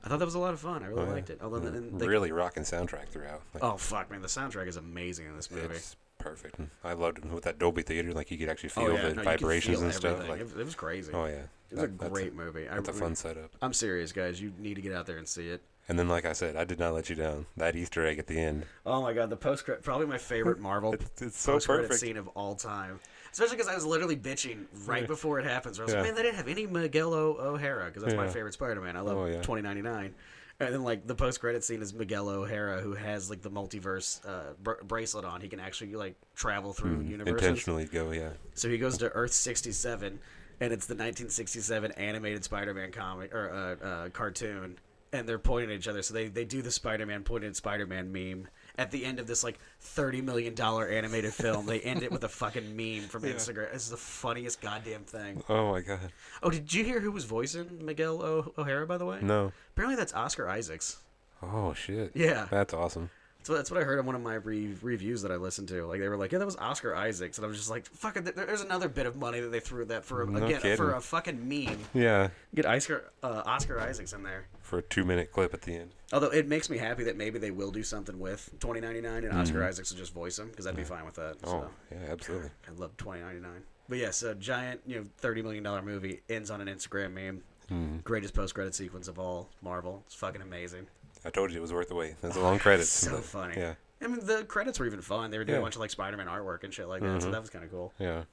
[0.04, 0.84] I thought that was a lot of fun.
[0.84, 1.12] I really Oh, yeah.
[1.14, 1.40] liked it.
[1.42, 1.80] Although Yeah.
[1.94, 3.42] they, really rocking soundtrack throughout.
[3.54, 5.76] Like, oh fuck, man, the soundtrack is amazing in this movie.
[5.76, 6.56] It's perfect.
[6.84, 8.12] I loved it with that Dolby theater.
[8.14, 9.94] Like you could actually oh, feel oh yeah, the no, you could vibrations feel and
[9.94, 10.12] stuff.
[10.20, 10.32] everything.
[10.32, 11.12] Like, it, it was crazy.
[11.14, 12.68] oh yeah, it was That- a that's great movie.
[12.70, 13.52] I That's a fun setup.
[13.62, 14.42] I'm serious, guys.
[14.42, 15.62] You need to get out there and see it.
[15.88, 17.46] And then, like I said, I did not let you down.
[17.58, 18.66] That Easter egg at the end.
[18.88, 21.84] Oh my god, the post credit probably my favorite Marvel It's, it's so post credit
[21.84, 22.00] perfect.
[22.00, 23.00] scene of all time.
[23.32, 25.78] Especially because I was literally bitching right before it happens.
[25.78, 26.00] Where I was Yeah.
[26.00, 28.32] like, man, they didn't have any Miguel O- O'Hara because that's my Yeah.
[28.32, 28.96] favorite Spider-Man.
[28.96, 29.42] I love Oh, yeah.
[29.42, 30.16] 2099.
[30.60, 34.26] And then like the post credit scene is Miguel O'Hara who has like the multiverse
[34.26, 35.42] uh, br- bracelet on.
[35.42, 37.44] He can actually like travel through Mm, universes.
[37.48, 38.30] intentionally go, yeah.
[38.54, 40.20] So he goes to Earth 67,
[40.62, 43.50] and it's the 1967 animated Spider-Man comic or
[43.84, 44.78] uh, uh, cartoon,
[45.12, 46.02] and they're pointing at each other.
[46.02, 48.48] So they, they do the Spider-Man pointing Spider-Man meme
[48.78, 51.66] at the end of this like 30 million dollar animated film.
[51.66, 53.34] They end it with a fucking meme from Yeah.
[53.34, 53.72] Instagram.
[53.74, 55.44] This is the funniest goddamn thing.
[55.50, 56.12] Oh my god.
[56.44, 59.20] Oh, did you hear who was voicing Miguel o- O'Hara by the way?
[59.22, 59.52] No.
[59.74, 60.98] Apparently that's Oscar Isaacs.
[61.42, 62.12] Oh shit.
[62.14, 62.48] Yeah.
[62.52, 63.10] That's awesome.
[63.46, 65.86] So that's what I heard on one of my re- reviews that I listened to.
[65.86, 68.16] Like they were like, "Yeah, that was Oscar Isaacs," and I was just like, "Fuck
[68.16, 70.78] There, there's another bit of money that they threw at that for No again kidding.
[70.78, 71.78] for a fucking meme.
[71.94, 72.30] Yeah.
[72.56, 74.48] Get Oscar uh, Oscar Isaacs in there.
[74.62, 75.92] For a two minute clip at the end.
[76.12, 79.64] Although it makes me happy that maybe they will do something with 2099 and Oscar
[79.64, 81.40] Isaacs will just voice him because I'd be fine with that.
[81.42, 81.48] Mm-hmm.
[81.56, 82.50] Oh, So yeah, absolutely.
[82.68, 83.62] I love 2099.
[83.88, 87.44] But yeah, so giant, you know, 30 million dollar movie ends on an Instagram meme.
[87.70, 88.04] Mhm.
[88.04, 90.02] Greatest post credit sequence of all Marvel.
[90.08, 90.88] It's fucking amazing.
[91.26, 92.16] I told you it was worth the wait.
[92.22, 92.90] There's a long credits.
[93.06, 93.56] so but- funny.
[93.58, 93.74] Yeah.
[94.02, 95.32] I mean, the credits were even fun.
[95.32, 95.60] They were doing Yeah.
[95.62, 97.32] a bunch of like Spider-Man artwork and shit like that, so Mhm.
[97.32, 97.94] that was kind of cool.
[97.98, 98.24] Yeah.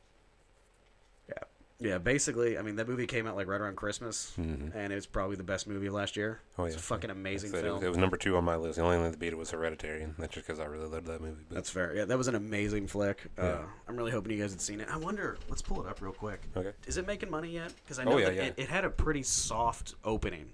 [1.29, 1.35] Yeah,
[1.79, 1.99] Yeah.
[1.99, 4.75] basically, I mean, that movie came out like right around Christmas, Mhm.
[4.75, 6.41] and it's probably the best movie of last year.
[6.59, 6.79] Oh, It's yeah.
[6.81, 7.77] a fucking amazing said, it, film.
[7.77, 8.77] was, it was number two on my list.
[8.77, 11.07] The only thing that beat it was Hereditary, and that's just because I really loved
[11.07, 11.43] that movie.
[11.49, 11.95] But That's fair.
[11.95, 13.29] Yeah, that was an amazing flick.
[13.39, 13.65] Uh, Yeah.
[13.89, 14.89] I'm really hoping you guys had seen it.
[14.91, 15.39] I wonder.
[15.49, 16.41] Let's pull it up real quick.
[16.57, 16.73] okay.
[16.87, 17.73] Is it making money yet?
[17.85, 18.43] Because I know Oh, yeah, that yeah.
[18.45, 20.51] It, it had a pretty soft opening.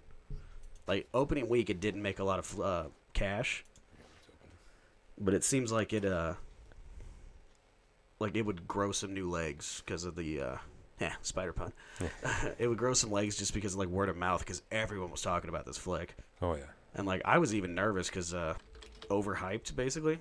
[0.89, 3.65] Like opening week, it didn't make a lot of uh, cash,
[5.21, 6.35] but it seems like it uh,
[8.19, 10.57] like it would grow some new legs because of the uh,
[11.01, 11.75] yeah spider pun.
[12.01, 12.09] Yeah.
[12.59, 15.21] it would grow some legs just because of like word of mouth because everyone was
[15.21, 16.17] talking about this flick.
[16.41, 16.65] Oh yeah.
[16.95, 18.55] And like I was even nervous because uh,
[19.11, 20.19] overhyped basically,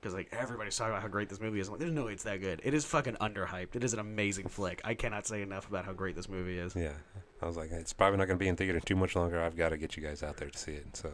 [0.00, 1.68] because like everybody's talking about how great this movie is.
[1.68, 2.60] I'm like, there's no way it's that good.
[2.64, 3.76] It is fucking underhyped.
[3.76, 4.80] It is an amazing flick.
[4.84, 6.74] I cannot say enough about how great this movie is.
[6.74, 6.94] Yeah.
[7.42, 9.40] I was like, it's probably not going to be in theater too much longer.
[9.40, 10.96] I've got to get you guys out there to see it.
[10.96, 11.12] So,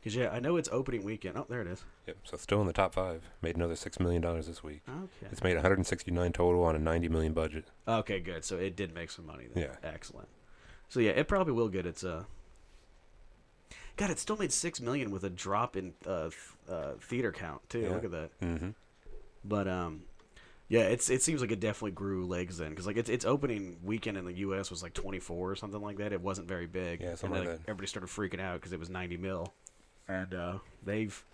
[0.00, 1.36] Because yeah, I know it's opening weekend.
[1.36, 1.84] Oh, there it is.
[2.06, 2.16] yep.
[2.24, 3.22] So still in the top five.
[3.42, 4.82] Made another six million dollars this week.
[4.88, 5.28] Okay.
[5.30, 7.66] It's made 169 total on a 90 million budget.
[7.86, 8.44] Okay, good.
[8.44, 9.46] So it did make some money.
[9.52, 9.64] Then.
[9.64, 9.88] Yeah.
[9.88, 10.28] Excellent.
[10.88, 12.24] So yeah, it probably will get its uh.
[13.96, 16.34] God, it still made six million with a drop in uh, th-
[16.68, 17.80] uh, theater count too.
[17.80, 17.88] Yeah.
[17.90, 18.40] Look at that.
[18.40, 18.68] Mm-hmm.
[19.44, 20.02] But um,
[20.68, 23.78] yeah, it's it seems like it definitely grew legs then because like its its opening
[23.82, 24.70] weekend in the U.S.
[24.70, 26.12] was like 24 or something like that.
[26.12, 27.00] It wasn't very big.
[27.00, 27.60] Yeah, something like that.
[27.68, 29.52] Everybody started freaking out because it was 90 mil,
[30.08, 31.24] and uh, they've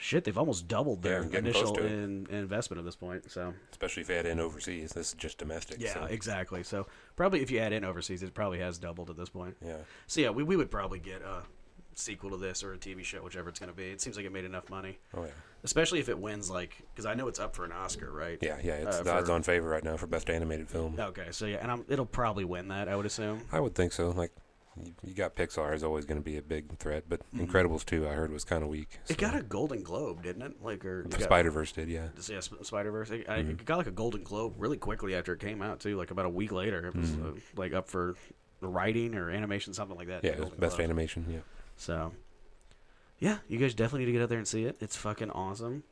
[0.00, 3.30] shit they've almost doubled their Yeah, initial in, investment at this point.
[3.30, 4.92] So Especially if you add in overseas.
[4.92, 5.80] This is just domestic.
[5.80, 6.62] yeah, so, exactly.
[6.62, 6.86] So
[7.16, 9.56] probably if you add in overseas, it probably has doubled at this point.
[9.64, 9.78] yeah.
[10.06, 11.42] So yeah, we we would probably get a
[11.98, 13.84] sequel to this or a TV show, whichever it's going to be.
[13.86, 15.30] It seems like it made enough money, Oh yeah.
[15.64, 18.38] especially if it wins like because I know it's up for an Oscar, right?
[18.40, 18.74] Yeah, yeah.
[18.74, 20.96] It's Uh, the odds-on favor right now for best animated film.
[20.98, 23.42] Okay, so yeah, and I'm, it'll probably win that, I would assume.
[23.52, 24.10] I would think so.
[24.10, 24.30] Like,
[24.80, 27.48] you, you got Pixar is always going to be a big threat, but Mhm.
[27.48, 29.00] Incredibles 2 I heard was kind of weak.
[29.08, 30.62] It got a Golden Globe, didn't it?
[30.62, 32.08] Like, or Spider Verse did, yeah.
[32.28, 33.10] Yeah, Spider Verse.
[33.10, 33.50] It, Mhm.
[33.50, 35.96] it got like a Golden Globe really quickly after it came out too.
[35.96, 37.36] Like about a week later, it was Mhm.
[37.36, 38.14] uh, like up for
[38.60, 40.22] writing or animation, something like that.
[40.24, 40.80] Yeah, it was best Globe.
[40.84, 41.26] animation.
[41.28, 41.38] Yeah.
[41.78, 42.12] So,
[43.18, 44.76] yeah, you guys definitely need to get out there and see it.
[44.80, 45.84] It's fucking awesome.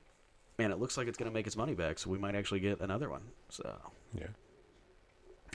[0.58, 2.80] Man, it looks like it's gonna make its money back, so we might actually get
[2.80, 3.22] another one.
[3.48, 3.74] So,
[4.14, 4.26] Yeah.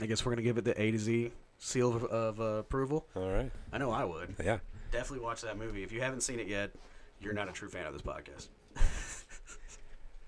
[0.00, 3.06] I guess we're gonna give it the A to Z seal of, of uh, approval.
[3.14, 3.52] All right.
[3.72, 4.34] I know I would.
[4.42, 4.58] Yeah.
[4.90, 5.82] Definitely watch that movie.
[5.84, 6.72] If you haven't seen it yet,
[7.20, 8.48] you're not a true fan of this podcast.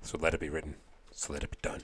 [0.02, 0.74] So let it be written.
[1.12, 1.80] So let it be done.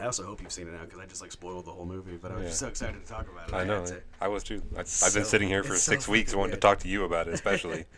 [0.00, 2.16] I also hope you've seen it now because I just like spoiled the whole movie,
[2.16, 2.48] but I was Yeah.
[2.48, 3.54] just so excited to talk about it.
[3.54, 3.84] I had know.
[3.86, 4.00] to.
[4.20, 4.62] I was too.
[4.76, 6.88] I, I've So- been sitting here for it's so six weeks wanting to talk to
[6.88, 7.84] you about it, especially.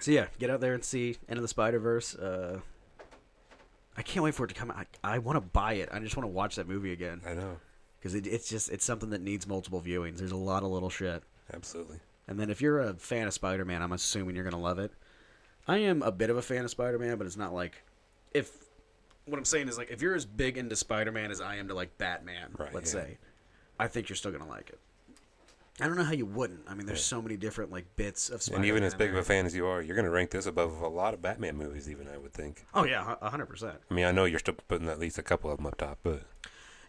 [0.00, 2.14] So yeah, get out there and see Into the Spider Verse.
[2.14, 2.60] Uh,
[3.96, 4.86] I can't wait for it to come out.
[5.02, 5.88] I, I want to buy it.
[5.90, 7.58] I just want to watch that movie again I know.
[7.98, 10.18] because it, it's just it's something that needs multiple viewings.
[10.18, 11.24] There's a lot of little shit.
[11.52, 11.98] Absolutely.
[12.28, 14.92] And then if you're a fan of Spider Man, I'm assuming you're gonna love it.
[15.66, 17.82] I am a bit of a fan of Spider Man, but it's not like
[18.32, 18.52] if
[19.30, 21.68] what I'm saying is like if you're as big into Spider Man as I am
[21.68, 23.00] to like Batman, Right, let's yeah.
[23.02, 23.18] say,
[23.78, 24.78] I think you're still gonna like it.
[25.80, 26.62] I don't know how you wouldn't.
[26.68, 28.64] I mean, there's so many different like bits of Spider-Man.
[28.64, 30.46] and even as big of a fan as you are, you're going to rank this
[30.46, 32.64] above a lot of Batman movies, even, I would think.
[32.74, 33.76] Oh yeah, a hundred percent.
[33.88, 35.98] I mean, I know you're still putting at least a couple of them up top,
[36.02, 36.22] but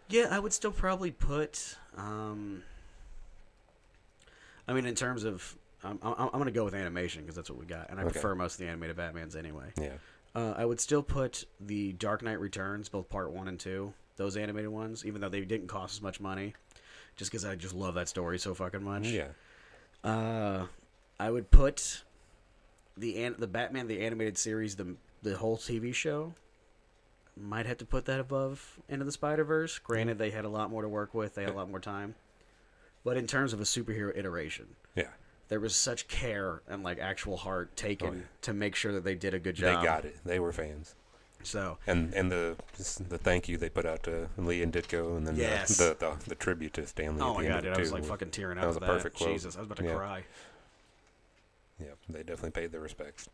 [0.08, 1.76] Yeah, I would still probably put.
[1.96, 2.64] Um,
[4.66, 7.48] I mean, in terms of, um, I'm, I'm going to go with animation because that's
[7.48, 8.10] what we got, and I Okay.
[8.12, 9.66] prefer most of the animated Batman's anyway.
[9.80, 9.90] yeah.
[10.34, 14.36] Uh, I would still put the Dark Knight Returns, both Part One and Two, those
[14.36, 16.54] animated ones, even though they didn't cost as much money,
[17.16, 19.08] just because I just love that story so fucking much.
[19.08, 19.28] Yeah.
[20.04, 20.66] Uh,
[21.18, 22.04] I would put
[22.96, 26.34] the an- the Batman the animated series, the the whole TV show.
[27.36, 29.78] Might have to put that above Into the Spider Verse.
[29.78, 31.34] Granted, they had a lot more to work with.
[31.34, 32.14] They had a lot more time.
[33.02, 35.08] But in terms of a superhero iteration, Yeah.
[35.50, 38.20] There was such care and like actual heart taken Oh, yeah.
[38.42, 39.80] to make sure that they did a good job.
[39.80, 40.16] They got it.
[40.24, 40.94] They were fans.
[41.42, 42.56] So And and the
[43.08, 45.76] the thank you they put out to Lee and Ditko, and then the- Yes.
[45.76, 47.22] the, the the tribute to Stan Lee.
[47.22, 48.62] Oh my god, dude, I was like fucking tearing up.
[48.62, 48.86] that was a that.
[48.86, 49.30] perfect quote.
[49.30, 49.94] Jesus, I was about to Yeah.
[49.94, 50.24] cry.
[51.80, 53.28] Yeah, they definitely paid their respects.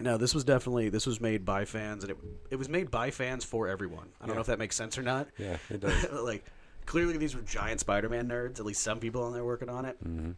[0.00, 2.16] No, this was definitely this was made by fans, and it
[2.50, 4.08] it was made by fans for everyone.
[4.20, 4.34] I don't Yeah.
[4.36, 5.28] know if that makes sense or not.
[5.38, 6.10] Yeah, it does.
[6.12, 6.44] like
[6.86, 8.58] clearly these were giant Spider-Man nerds.
[8.58, 10.32] At least some people on there working on it, hmm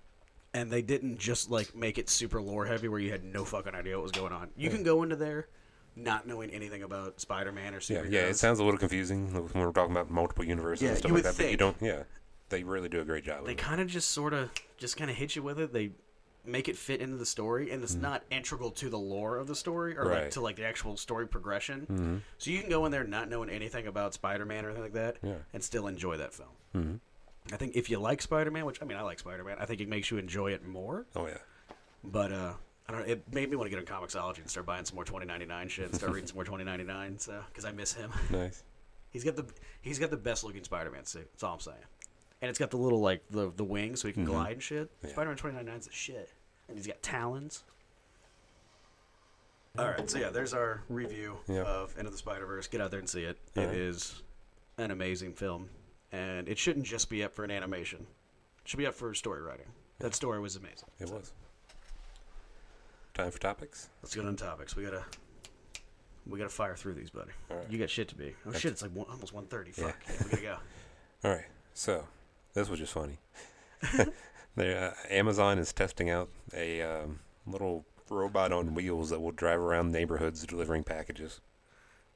[0.57, 3.75] and they didn't just like make it super lore heavy where you had no fucking
[3.75, 4.49] idea what was going on.
[4.57, 5.49] You can go into there
[5.95, 8.11] not knowing anything about Spider-Man or Yeah, superheroes.
[8.11, 8.21] yeah.
[8.27, 11.23] It sounds a little confusing when we're talking about multiple universes Yeah, and stuff like
[11.23, 11.37] that.
[11.37, 11.77] But you don't.
[11.81, 12.03] Yeah,
[12.49, 13.45] they really do a great job.
[13.47, 15.73] they kind of just sort of just kind of hit you with it.
[15.73, 15.93] They
[16.45, 19.55] make it fit into the story, and it's not integral to the lore of the
[19.57, 20.29] story or like Mm-hmm.
[20.31, 21.87] To like the actual story progression.
[21.91, 22.21] Mhm.
[22.39, 25.17] So you can go in there not knowing anything about Spider-Man or anything like that,
[25.23, 25.35] Yeah.
[25.53, 26.51] and still enjoy that film.
[26.75, 27.01] Mhm.
[27.53, 29.89] I think if you like Spider-Man, which I mean I like Spider-Man, I think it
[29.89, 31.07] makes you enjoy it more.
[31.15, 31.39] Oh yeah.
[32.05, 32.53] But uh,
[32.89, 33.13] I don't know.
[33.13, 35.87] It made me want to get on Comixology and start buying some more 2099 shit
[35.87, 37.19] and start reading some more 2099.
[37.19, 38.11] So because I miss him.
[38.31, 38.63] Nice.
[39.11, 39.47] He's got the
[39.81, 41.29] he's got the best looking Spider-Man suit.
[41.33, 41.77] That's all I'm saying.
[42.43, 44.31] And it's got the little like the the wings so he can Mhm.
[44.31, 44.91] glide and shit.
[45.03, 45.11] Yeah.
[45.11, 46.31] Spider-Man 2099 is the shit.
[46.69, 47.63] And he's got talons.
[49.79, 51.63] All right, so yeah, there's our review Yeah.
[51.65, 52.67] of Into the Spider-Verse.
[52.69, 53.39] Get out there and see it.
[53.55, 53.77] It Alright.
[53.77, 54.23] is
[54.79, 55.69] an amazing film,
[56.13, 58.07] and it shouldn't just be up for an animation.
[58.63, 59.67] It should be up for story writing.
[59.99, 60.89] That story was amazing.
[61.01, 61.33] It was.
[63.15, 63.89] Time for topics.
[64.03, 64.77] Let's get on topics.
[64.77, 65.05] We gotta
[66.27, 67.31] we gotta fire through these, buddy.
[67.51, 67.71] Right.
[67.71, 68.35] You got shit to be.
[68.45, 68.73] Oh That's- shit!
[68.73, 69.79] It's like one, almost 1.30.
[69.79, 69.85] Yeah.
[69.87, 69.97] Fuck.
[70.09, 70.57] Yeah, we gotta go.
[71.25, 71.47] All right.
[71.73, 72.07] So,
[72.55, 73.19] this was just funny.
[74.59, 79.93] uh, Amazon is testing out a um, little robot on wheels that will drive around
[79.93, 81.41] neighborhoods delivering packages.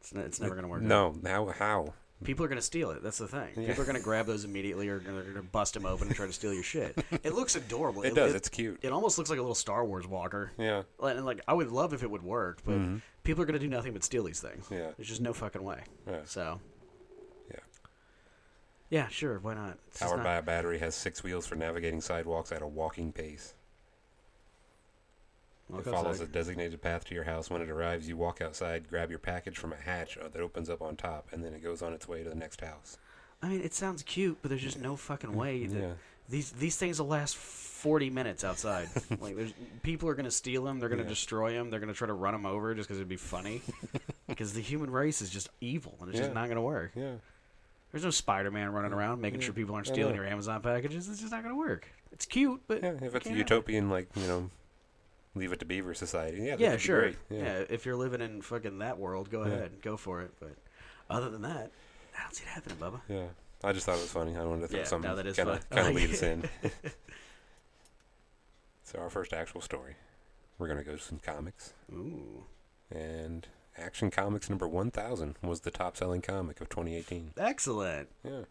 [0.00, 0.82] It's, ne- it's never gonna work.
[0.82, 0.86] out.
[0.88, 1.46] No, how?
[1.58, 1.94] How?
[2.22, 3.02] People are gonna steal it.
[3.02, 3.48] That's the thing.
[3.56, 3.68] Yeah.
[3.68, 6.32] People are gonna grab those immediately, or they're gonna bust them open and try to
[6.32, 6.96] steal your shit.
[7.24, 8.02] It looks adorable.
[8.02, 8.34] It does.
[8.34, 8.78] It's cute.
[8.82, 10.52] It almost looks like a little Star Wars walker.
[10.58, 10.82] Yeah.
[10.98, 13.00] Like- And like, I would love if it would work, but Mhm.
[13.24, 14.66] people are gonna do nothing but steal these things.
[14.70, 14.90] Yeah.
[14.96, 15.82] There's just no fucking way.
[16.06, 16.20] Yeah.
[16.26, 16.60] So.
[17.50, 17.56] Yeah.
[18.90, 19.38] Yeah, sure.
[19.38, 19.78] Why not?
[19.88, 23.12] It's Powered not- by a battery, has six wheels for navigating sidewalks at a walking
[23.12, 23.54] pace.
[25.70, 27.50] Walk it follows a designated path to your house.
[27.50, 30.68] When it arrives, you walk outside, grab your package from a hatch uh, that opens
[30.70, 32.98] up on top, and then it goes on its way to the next house.
[33.42, 35.66] I mean, it sounds cute, but there's just no fucking way.
[35.66, 35.92] That Yeah.
[36.28, 38.88] These these things will last 40 minutes outside.
[39.20, 39.52] like, there's
[39.82, 40.78] people are gonna steal them.
[40.78, 41.08] They're gonna Yeah.
[41.08, 41.70] destroy them.
[41.70, 43.62] They're gonna try to run them over just because it'd be funny.
[44.28, 46.26] Because the human race is just evil, and it's Yeah.
[46.26, 46.92] just not gonna work.
[46.94, 47.14] Yeah.
[47.90, 51.08] There's no Spider-Man running around making sure people aren't stealing your Amazon packages.
[51.08, 51.88] It's just not gonna work.
[52.12, 52.92] It's cute, but Yeah.
[53.02, 54.48] If it's a utopian, like you know,
[55.34, 56.42] leave it to Beaver society.
[56.42, 56.56] Yeah.
[56.58, 57.00] Yeah, sure.
[57.00, 57.16] great.
[57.30, 57.64] Yeah.
[57.68, 59.52] if you're living in fucking that world, go Yeah.
[59.52, 60.32] ahead, go for it.
[60.40, 60.56] But
[61.08, 61.70] other than that,
[62.18, 63.00] I don't see it happening, Bubba.
[63.08, 63.26] Yeah.
[63.62, 64.36] I just thought it was funny.
[64.36, 66.48] I wanted to throw Yeah, something kind of kind of lead us in.
[68.84, 69.96] so our first actual story,
[70.58, 72.44] we're gonna go to some comics, Ooh,
[72.90, 77.32] and Action Comics number one thousand was the top-selling comic of 2018.
[77.36, 78.42] excellent, Yeah.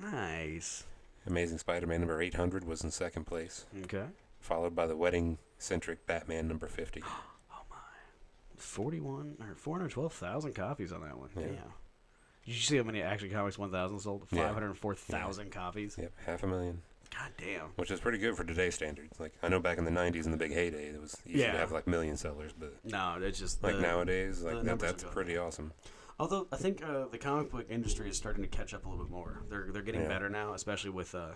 [0.00, 0.84] nice.
[1.26, 4.06] Amazing Spider-Man number 800 was in second place, Okay,
[4.40, 7.02] followed by the wedding-centric Batman number 50.
[7.06, 7.76] oh my.
[8.56, 11.28] forty-one or four hundred twelve thousand copies on that one.
[11.36, 11.42] Yeah.
[11.42, 11.54] Damn.
[12.46, 14.26] Did you see how many Action Comics one thousand sold?
[14.30, 14.46] Yeah.
[14.46, 15.96] Five hundred four thousand copies.
[15.98, 16.80] Yep, half a million,
[17.16, 17.66] God damn.
[17.76, 19.20] which is pretty good for today's standards.
[19.20, 21.52] Like I know back in the 90s in the big heyday, it was easy Yeah.
[21.52, 25.04] to have like million sellers, but No, it's just like the- nowadays, like that, that's
[25.04, 25.72] pretty awesome.
[26.18, 29.04] Although I think uh, the comic book industry is starting to catch up a little
[29.04, 29.42] bit more.
[29.48, 30.08] They're they're getting Yeah.
[30.08, 31.30] better now, especially with uh,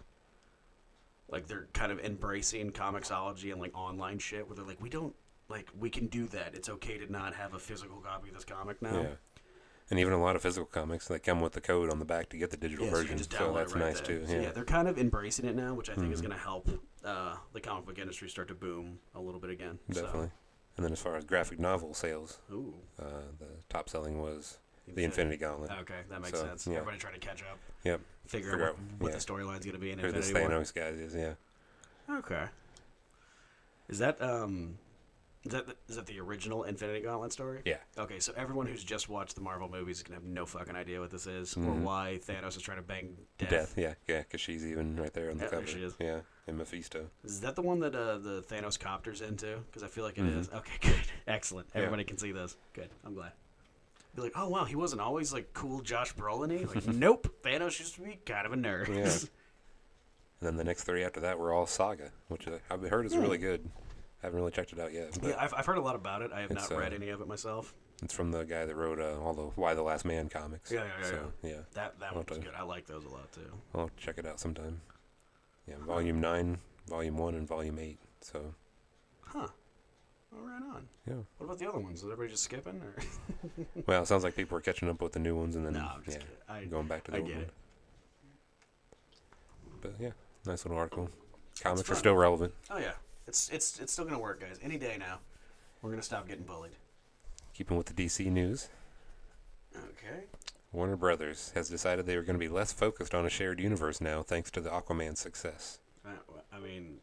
[1.29, 5.15] like they're kind of embracing Comixology and like online shit, where they're like, we don't
[5.49, 6.55] like we can do that.
[6.55, 9.03] It's okay to not have a physical copy of this comic now.
[9.03, 9.09] Yeah.
[9.91, 12.31] And even a lot of physical comics, that come with the code on the back
[12.31, 13.19] to get the digital Yeah, so version.
[13.19, 14.25] just So, that's right nice too.
[14.27, 14.51] So, Yeah.
[14.51, 16.29] they're kind of embracing it now, which I think is Mhm.
[16.29, 16.71] going to help
[17.05, 19.79] uh, the comic book industry start to boom a little bit again.
[19.93, 20.31] So, Definitely.
[20.77, 23.05] And then as far as graphic novel sales, uh,
[23.39, 25.71] the top selling was The Infinity Gauntlet.
[25.81, 26.67] Okay, that makes So, sense.
[26.67, 26.75] yeah.
[26.75, 27.59] Everybody trying to catch up.
[27.85, 28.01] Yep.
[28.27, 29.19] Figure, Figure out what, what yeah.
[29.19, 30.51] the storyline's going to be in Who Infinity this War.
[30.51, 31.35] Thanos guy is, yeah.
[32.19, 32.45] Okay.
[33.89, 34.79] Is that um,
[35.45, 37.61] is that the, is that the original Infinity Gauntlet story?
[37.67, 37.77] Yeah.
[37.99, 41.01] Okay, so everyone who's just watched the Marvel movies is gonna have no fucking idea
[41.01, 41.81] what this is or Mhm.
[41.83, 43.51] why Thanos is trying to bang Death.
[43.51, 45.71] Death, yeah, yeah, because she's even right there on the Yeah, there cover.
[45.71, 45.95] she is.
[46.01, 47.11] Yeah, and Mephisto.
[47.25, 49.59] Is that the one that uh, the Thanos copters into?
[49.67, 50.39] Because I feel like it Mhm.
[50.41, 50.49] is.
[50.51, 51.69] Okay, good, excellent.
[51.75, 51.81] Yeah.
[51.83, 52.57] Everybody can see this.
[52.73, 52.89] Good.
[53.05, 53.33] I'm glad.
[54.15, 56.73] Be like, oh wow, he wasn't always like cool Josh Brolin.
[56.75, 58.89] Like, nope, Thanos used to be kind of a nerd.
[58.95, 59.29] Yeah.
[60.41, 63.17] And then the next three after that were all Saga, which uh, I've heard is
[63.17, 63.67] really good.
[64.23, 65.17] I haven't really checked it out yet.
[65.19, 66.33] But Yeah, I've, I've heard a lot about it.
[66.35, 67.73] I have not read uh, any of it myself.
[68.03, 70.71] it's from the guy that wrote uh, all the Y the Last Man comics.
[70.71, 71.51] Yeah, yeah, yeah, So, yeah.
[71.73, 72.59] That that I'll one was have to- good.
[72.59, 73.51] I like those a lot too.
[73.75, 74.83] I'll check it out sometime.
[75.67, 76.59] Yeah, volume nine,
[76.89, 77.99] volume one, and volume eight.
[78.21, 78.55] So
[79.23, 79.47] Huh.
[80.43, 80.87] Right on.
[81.07, 81.15] yeah.
[81.39, 81.99] What about the other ones?
[81.99, 82.81] Is everybody just skipping?
[82.83, 82.95] Or?
[83.87, 85.89] Well, it sounds like people are catching up with the new ones and then no,
[86.09, 86.17] yeah.
[86.49, 87.45] I, going back to the I old get one.
[87.45, 87.51] it.
[89.83, 90.11] But yeah,
[90.47, 91.11] nice little article.
[91.61, 92.53] Comics are still relevant.
[92.71, 92.93] Oh yeah,
[93.27, 94.59] it's it's it's still gonna work, guys.
[94.63, 95.19] Any day now,
[95.83, 96.73] we're gonna stop getting bullied.
[97.53, 98.69] Keeping with the DC news,
[99.77, 100.25] Okay.
[100.73, 104.01] Warner Brothers has decided they are going to be less focused on a shared universe
[104.01, 105.79] now, thanks to the Aquaman success.
[106.05, 106.11] Uh,
[106.53, 106.97] I, I mean,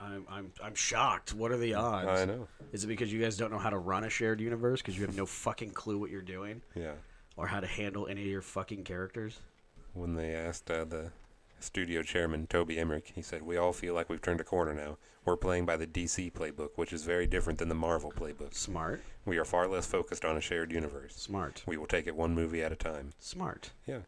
[0.00, 1.32] I'm I'm I'm shocked.
[1.34, 2.20] What are the odds?
[2.20, 2.46] I know.
[2.72, 5.06] Is it because you guys don't know how to run a shared universe because you
[5.06, 6.92] have no fucking clue what you're doing Yeah.
[7.36, 9.38] or how to handle any of your fucking characters?
[9.94, 11.12] When they asked uh, the
[11.60, 14.98] studio chairman Toby Emmerich, he said, "We all feel like we've turned a corner now.
[15.24, 18.54] We're playing by the DC playbook, which is very different than the Marvel playbook.
[18.54, 21.16] Smart, We are far less focused on a shared universe.
[21.16, 23.70] smart, We will take it one movie at a time." smart.
[23.86, 24.00] Yeah.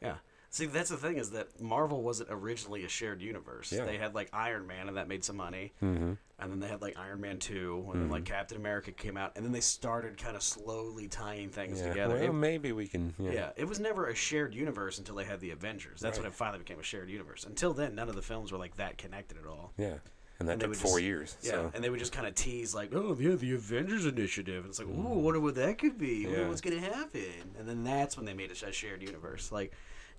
[0.00, 0.16] Yeah.
[0.52, 3.70] See, that's the thing is that Marvel wasn't originally a shared universe.
[3.70, 3.84] Yeah.
[3.84, 5.72] They had like Iron Man, and that made some money.
[5.80, 6.14] Mm-hmm.
[6.40, 9.32] And then they had like Iron Man 2, and then like Captain America came out,
[9.36, 11.88] and then they started kind of slowly tying things Yeah.
[11.90, 12.14] together.
[12.16, 13.14] Well, It- maybe we can.
[13.18, 13.30] Yeah.
[13.32, 16.00] yeah, it was never a shared universe until they had the Avengers.
[16.00, 17.44] That's when it finally became a shared universe.
[17.44, 19.72] Until then, none of the films were like that connected at all.
[19.76, 19.98] Yeah.
[20.40, 21.36] And that And took four just- years.
[21.42, 21.70] Yeah, So.
[21.74, 24.78] and they would just kind of tease like, "Oh, yeah, the Avengers Initiative," and it's
[24.78, 26.24] like, "Ooh, wonder what that could be.
[26.24, 26.48] Wonder Yeah.
[26.48, 29.52] What's gonna happen?" And then that's when they made a shared universe.
[29.52, 29.72] Like,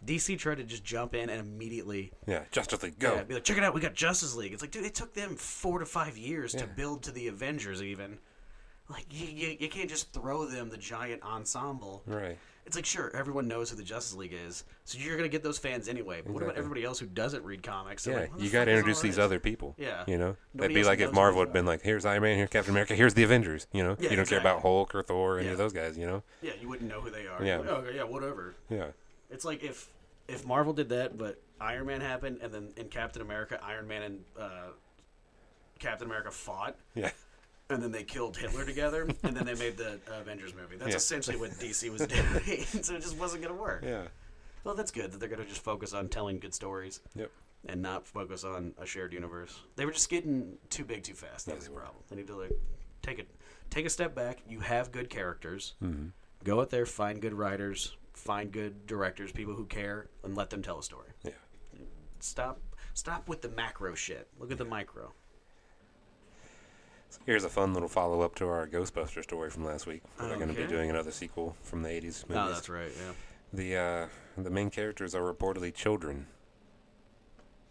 [0.06, 2.44] DC tried to just jump in and immediately Yeah.
[2.52, 3.16] Justice League, go.
[3.16, 4.54] yeah, be like, check it out, we got Justice League.
[4.54, 7.82] It's like, dude, it took them four to five years to build to the Avengers,
[7.84, 8.18] even.
[8.90, 12.04] Like, you, you, you can't just throw them the giant ensemble.
[12.06, 12.38] Right.
[12.66, 15.58] It's like, sure, everyone knows who the Justice League is, so you're gonna get those
[15.58, 16.22] fans anyway.
[16.24, 18.04] But what about everybody else who doesn't read comics?
[18.04, 19.74] They're Yeah, like, you got to introduce these other people.
[19.80, 20.04] Yeah.
[20.08, 22.50] You know, Nobody that'd be like if Marvel had been like, "Here's Iron Man, here's
[22.50, 24.62] Captain America, here's the Avengers." You know, Yeah, you don't care about.
[24.62, 25.54] Hulk or Thor or any Yeah.
[25.54, 25.98] of those guys.
[25.98, 27.44] You know, Yeah, you wouldn't know who they are.
[27.44, 27.58] Yeah.
[27.58, 28.54] Like, oh, yeah, whatever.
[28.70, 28.88] yeah,
[29.32, 29.90] It's like if
[30.28, 34.02] if Marvel did that, but Iron Man happened, and then in Captain America, Iron Man
[34.04, 34.68] and uh,
[35.80, 37.12] Captain America fought, yeah,
[37.70, 40.78] and then they killed Hitler together, and then they made the Avengers movie.
[40.78, 40.96] That's Yeah.
[40.98, 42.66] essentially what DC was doing.
[42.84, 43.84] so it just wasn't gonna work.
[43.86, 44.04] yeah.
[44.64, 47.00] Well, that's good that they're gonna just focus on telling good stories.
[47.16, 47.32] Yep.
[47.68, 49.60] and not focus on a shared universe.
[49.76, 51.46] They were just getting too big too fast.
[51.46, 52.04] That Yeah, was the problem.
[52.10, 52.54] They need to like
[53.04, 53.28] take it,
[53.70, 54.40] take a step back.
[54.50, 55.74] You have good characters.
[55.84, 56.08] Mm-hmm.
[56.44, 60.62] Go out there, find good writers, find good directors, people who care, and let them
[60.62, 61.10] tell a story.
[61.24, 61.32] Yeah.
[62.20, 62.62] Stop,
[62.94, 64.28] stop with the macro shit.
[64.40, 65.14] Look at the micro.
[67.26, 70.02] Here's a fun little follow up to our Ghostbuster story from last week.
[70.18, 72.38] They're going to be doing another sequel from the 80s movies.
[72.38, 72.92] Oh, that's right.
[72.96, 73.14] Yeah.
[73.54, 76.28] The uh, the main characters are reportedly children.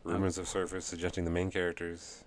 [0.04, 2.24] Rumors have surfaced suggesting the main characters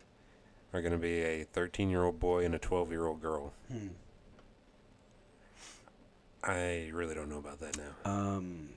[0.74, 3.54] are going to be a 13 year old boy and a 12 year old girl.
[3.72, 3.90] Hmm.
[6.44, 8.12] I really don't know about that now.
[8.12, 8.70] Um,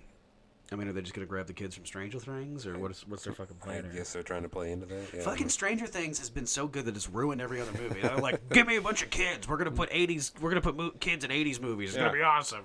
[0.72, 3.04] I mean, are they just gonna grab the kids from Stranger Things, or what is
[3.06, 3.84] what's their fucking I plan?
[3.84, 3.92] here?
[3.92, 5.04] guess they're trying to play into that.
[5.14, 5.22] Yeah.
[5.22, 8.00] Fucking Stranger Things has been so good that it's ruined every other movie.
[8.00, 9.48] They're like, give me a bunch of kids.
[9.48, 10.32] We're gonna put '80s.
[10.40, 11.90] We're gonna put mo- kids in '80s movies.
[11.90, 12.04] It's Yeah.
[12.06, 12.64] gonna be awesome.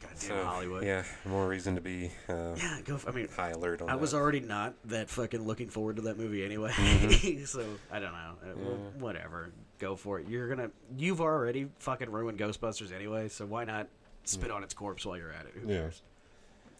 [0.00, 0.82] Goddamn So, Hollywood.
[0.84, 2.94] Yeah, more reason to be uh, Yeah, go.
[2.96, 4.00] f- I mean, high alert on I that.
[4.00, 6.70] was already not that fucking looking forward to that movie anyway.
[6.72, 7.44] Mm-hmm.
[7.44, 8.34] so I don't know.
[8.42, 9.52] Uh, wh- Whatever.
[9.80, 10.28] Go for it.
[10.28, 10.70] You're gonna.
[10.96, 13.28] You've already fucking ruined Ghostbusters anyway.
[13.28, 13.88] So why not
[14.24, 15.52] spit on its corpse while you're at it?
[15.54, 15.70] Who Mm.
[15.70, 15.76] Yeah.
[15.78, 16.02] cares?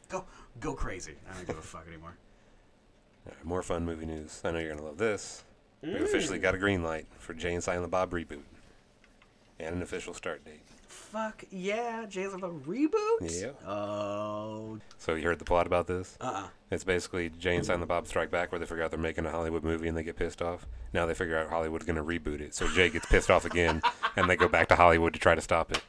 [0.08, 0.24] Go.
[0.60, 1.14] Go crazy.
[1.28, 2.14] I don't give a fuck anymore.
[3.26, 4.40] All right, more fun movie news.
[4.44, 5.44] I know you're going to love this.
[5.84, 5.94] Mm.
[5.94, 8.40] We've officially got a green light for Jay and Silent Bob reboot
[9.58, 10.60] and an official start date.
[10.90, 13.20] Fuck yeah, Jason the reboot.
[13.20, 13.68] Yeah.
[13.68, 14.78] Oh.
[14.98, 16.18] So you heard the plot about this?
[16.20, 16.24] Uh.
[16.24, 19.24] uh It's basically Jay and Silent Bob Strike Back, where they figure out they're making
[19.24, 20.66] a Hollywood movie and they get pissed off.
[20.92, 23.82] Now they figure out Hollywood's going to reboot it, so Jay gets pissed off again,
[24.16, 25.80] and they go back to Hollywood to try to stop it.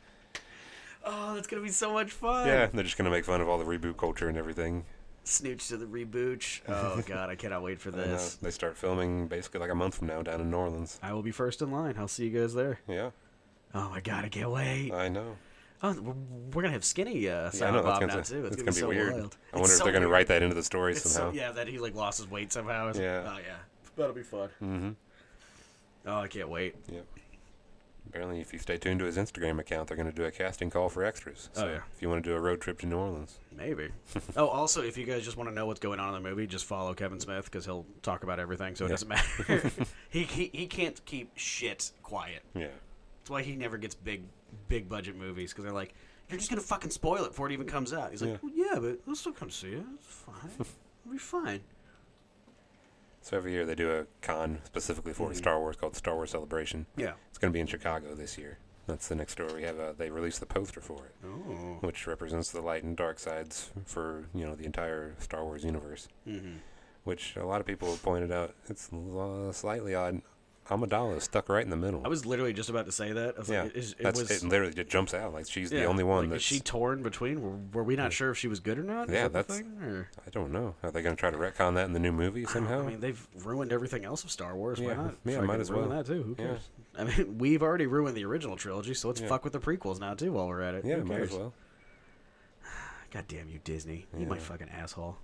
[1.04, 2.46] Oh, that's gonna be so much fun.
[2.46, 4.86] Yeah, they're just going to make fun of all the reboot culture and everything.
[5.24, 6.62] Snooch to the reboot.
[6.68, 8.36] Oh god, I cannot wait for this.
[8.36, 11.00] they start filming basically like a month from now down in New Orleans.
[11.02, 11.96] I will be first in line.
[11.98, 12.80] I'll see you guys there.
[12.88, 13.12] Yeah,
[13.74, 14.92] Oh my god, I can't wait.
[14.94, 15.36] I know.
[15.84, 16.14] Oh, we're,
[16.54, 17.84] we're gonna have skinny uh, Yeah, I Silent know.
[17.84, 18.46] That's Bob gonna, now it's too.
[18.46, 19.14] It's, gonna, gonna, be so weird.
[19.14, 19.38] wild.
[19.54, 21.32] I wonder It's if so they're going to write that into the story It's somehow.
[21.32, 22.92] so yeah that he like lost his weight somehow.
[22.94, 23.24] Yeah.
[23.28, 23.56] Oh yeah.
[23.96, 24.50] That'll be fun.
[24.62, 24.90] Mm-hmm.
[26.08, 26.76] Oh, I can't wait.
[26.92, 27.06] Yep.
[28.08, 30.70] Apparently, if you stay tuned to his Instagram account, they're going to do a casting
[30.70, 31.50] call for extras.
[31.56, 31.80] Oh, So yeah.
[31.96, 33.38] If you want to do a road trip to New Orleans.
[33.56, 33.90] Maybe.
[34.36, 36.46] oh, also, if you guys just want to know what's going on in the movie,
[36.48, 38.94] just follow Kevin Smith because he'll talk about everything, so it Yeah.
[38.94, 39.72] doesn't matter.
[40.10, 42.42] he, he he can't keep shit quiet.
[42.56, 42.68] Yeah.
[43.22, 44.24] That's why he never gets big
[44.68, 45.94] big budget movies because they're like,
[46.30, 48.12] you're just gonna fucking spoil it before it even comes out.
[48.12, 48.38] He's like, Yeah.
[48.42, 49.84] well, yeah, but I'll still come see it.
[49.96, 50.52] It's fine.
[50.60, 51.62] It'll be fine.
[53.22, 55.36] So every year they do a con specifically for Mhm.
[55.36, 56.88] Star Wars called Star Wars Celebration.
[56.96, 57.14] Yeah.
[57.30, 58.58] It's going to be in Chicago this year.
[58.88, 59.80] That's the next door we have.
[59.80, 61.78] Uh, they released the poster for it, Oh.
[61.82, 66.08] which represents the light and dark sides for you know the entire Star Wars universe.
[66.28, 66.56] Mm-hmm.
[67.04, 70.22] Which a lot of people have pointed out it's uh, slightly odd.
[70.70, 72.02] Amidala is stuck right in the middle.
[72.06, 73.36] I was literally just about to say that.
[73.50, 74.32] Yeah, like, it that's was.
[74.32, 74.48] it.
[74.48, 76.44] Literally, just jumps out like she's the only one like, that's.
[76.44, 77.42] is she torn between?
[77.42, 79.10] Were, were we not sure if she was good or not?
[79.10, 79.78] Is Yeah, that that's- thing?
[79.84, 80.76] Or- I don't know.
[80.84, 82.84] Are they going to try to retcon that in the new movie somehow?
[82.84, 84.80] I mean, they've ruined everything else of Star Wars.
[84.80, 85.16] Why Yeah, not?
[85.26, 85.98] yeah, fucking might as ruin well.
[85.98, 86.24] that too.
[86.24, 86.48] Who Yeah.
[86.50, 86.70] cares?
[86.98, 89.28] I mean, we've already ruined the original trilogy, so let's Yeah.
[89.28, 90.32] fuck with the prequels now too.
[90.32, 91.54] While we're at it, yeah, Who might as well.
[93.12, 94.06] God damn you, Disney!
[94.18, 94.42] You my Yeah.
[94.42, 95.18] fucking asshole.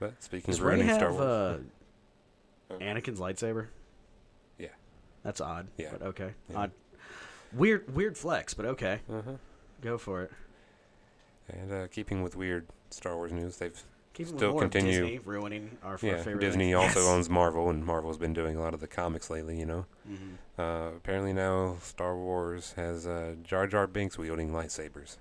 [0.00, 1.60] But speaking Does of ruining Star have Wars,
[2.70, 2.74] uh.
[2.80, 3.66] Anakin's lightsaber?
[5.22, 5.68] That's odd.
[5.76, 5.88] Yeah.
[5.92, 6.30] But okay.
[6.50, 6.58] Yeah.
[6.58, 6.70] Odd.
[7.52, 9.00] Weird, weird flex, but okay.
[9.10, 9.32] uh-huh.
[9.80, 10.32] Go for it.
[11.48, 13.80] and uh, keeping with weird Star Wars news, they've
[14.14, 16.40] Keep Still continue- Disney ruining our, our yeah favorite.
[16.40, 17.08] Disney also Yes.
[17.08, 19.56] owns Marvel, and Marvel's been doing a lot of the comics lately.
[19.60, 20.34] You know, Mhm.
[20.58, 25.18] uh, apparently now Star Wars has uh, Jar Jar Binks wielding lightsabers.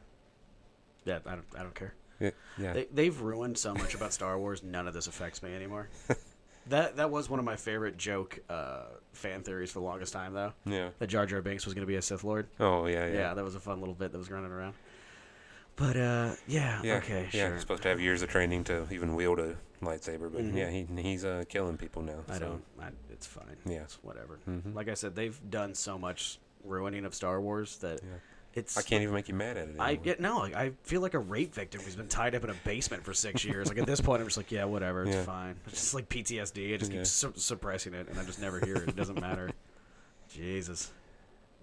[1.05, 1.93] Yeah, I don't, I don't care.
[2.19, 2.73] Yeah, yeah.
[2.73, 4.63] They, they've ruined so much about Star Wars.
[4.63, 5.89] None of this affects me anymore.
[6.69, 10.33] that that was one of my favorite joke uh, fan theories for the longest time,
[10.33, 10.53] though.
[10.65, 10.89] yeah.
[10.99, 12.47] That Jar Jar Binks was going to be a Sith Lord.
[12.59, 13.13] Oh yeah, Yeah.
[13.13, 13.33] yeah.
[13.33, 14.73] that was a fun little bit that was running around.
[15.75, 17.51] But uh, yeah, Yeah, okay, yeah, sure.
[17.53, 20.55] He's supposed to have years of training to even wield a lightsaber, but Mhm.
[20.55, 22.23] yeah, he he's uh, killing people now.
[22.27, 22.39] I so.
[22.39, 22.63] don't.
[22.81, 23.57] I, it's fine.
[23.65, 23.81] Yeah.
[23.83, 24.39] it's whatever.
[24.49, 24.73] Mhm.
[24.73, 28.09] Like I said, they've done so much ruining of Star Wars that Yeah.
[28.53, 28.77] It's.
[28.77, 29.69] I can't even make you mad at it.
[29.69, 29.85] Anymore.
[29.85, 30.37] I get no.
[30.39, 33.13] Like, I feel like a rape victim who's been tied up in a basement for
[33.13, 33.67] six years.
[33.67, 35.23] Like at this point, I'm just like, yeah, whatever, it's Yeah.
[35.23, 35.55] fine.
[35.67, 36.73] It's just like PTSD.
[36.73, 36.97] I just Yeah.
[36.99, 38.89] keep su- suppressing it, and I just never hear it.
[38.89, 39.51] It doesn't matter.
[40.29, 40.91] Jesus.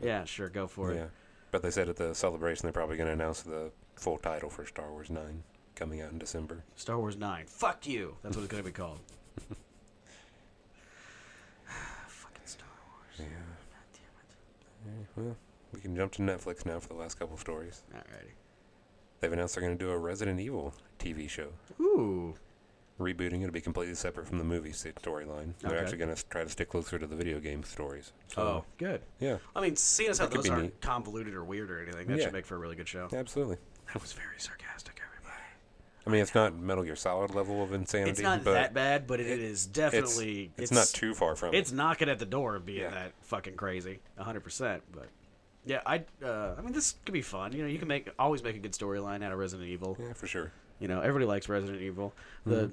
[0.03, 1.03] Yeah, sure, go for yeah.
[1.05, 1.11] it.
[1.51, 4.67] But they said at the celebration they're probably going to announce the full title for
[4.67, 5.43] Star Wars Nine
[5.77, 6.65] coming out in December.
[6.77, 7.45] Star Wars Nine.
[7.47, 8.17] Fuck you.
[8.23, 8.99] That's what it's gonna be called.
[12.09, 13.19] Fucking Star Wars.
[13.19, 13.25] Yeah.
[13.71, 15.37] God damn Yeah, Well,
[15.75, 17.83] we can jump to Netflix now for the last couple stories.
[17.93, 18.33] Alrighty.
[19.21, 21.49] They've announced they're going to do a Resident Evil TV show.
[21.81, 22.35] Ooh.
[23.01, 25.55] Rebooting it to be completely separate from the movie st- storyline.
[25.61, 25.81] They're Okay.
[25.81, 28.13] actually going to try to stick closer to the video game stories.
[28.29, 29.03] So, Oh, good.
[29.19, 30.81] yeah, I mean, seeing as how That those aren't neat.
[30.81, 32.25] convoluted or weird or anything, that Yeah.
[32.25, 33.09] should make for a really good show.
[33.13, 33.57] absolutely.
[33.93, 35.43] That was very sarcastic, everybody.
[36.07, 38.11] I mean, it's not Metal Gear Solid level of insanity.
[38.13, 40.53] It's not that bad, but it, it- is It's, definitely.
[40.57, 41.75] it's, not too far from It's it.
[41.75, 42.91] knocking at the door of being Yeah.
[42.91, 44.85] that fucking crazy, hundred percent.
[44.93, 45.09] But
[45.67, 46.05] yeah, I.
[46.25, 47.53] Uh, I mean, this could be fun.
[47.53, 49.97] You know, you can make always make a good storyline out of Resident Evil.
[50.01, 50.53] Yeah, for sure.
[50.81, 52.13] You know, everybody likes Resident Evil.
[52.47, 52.71] The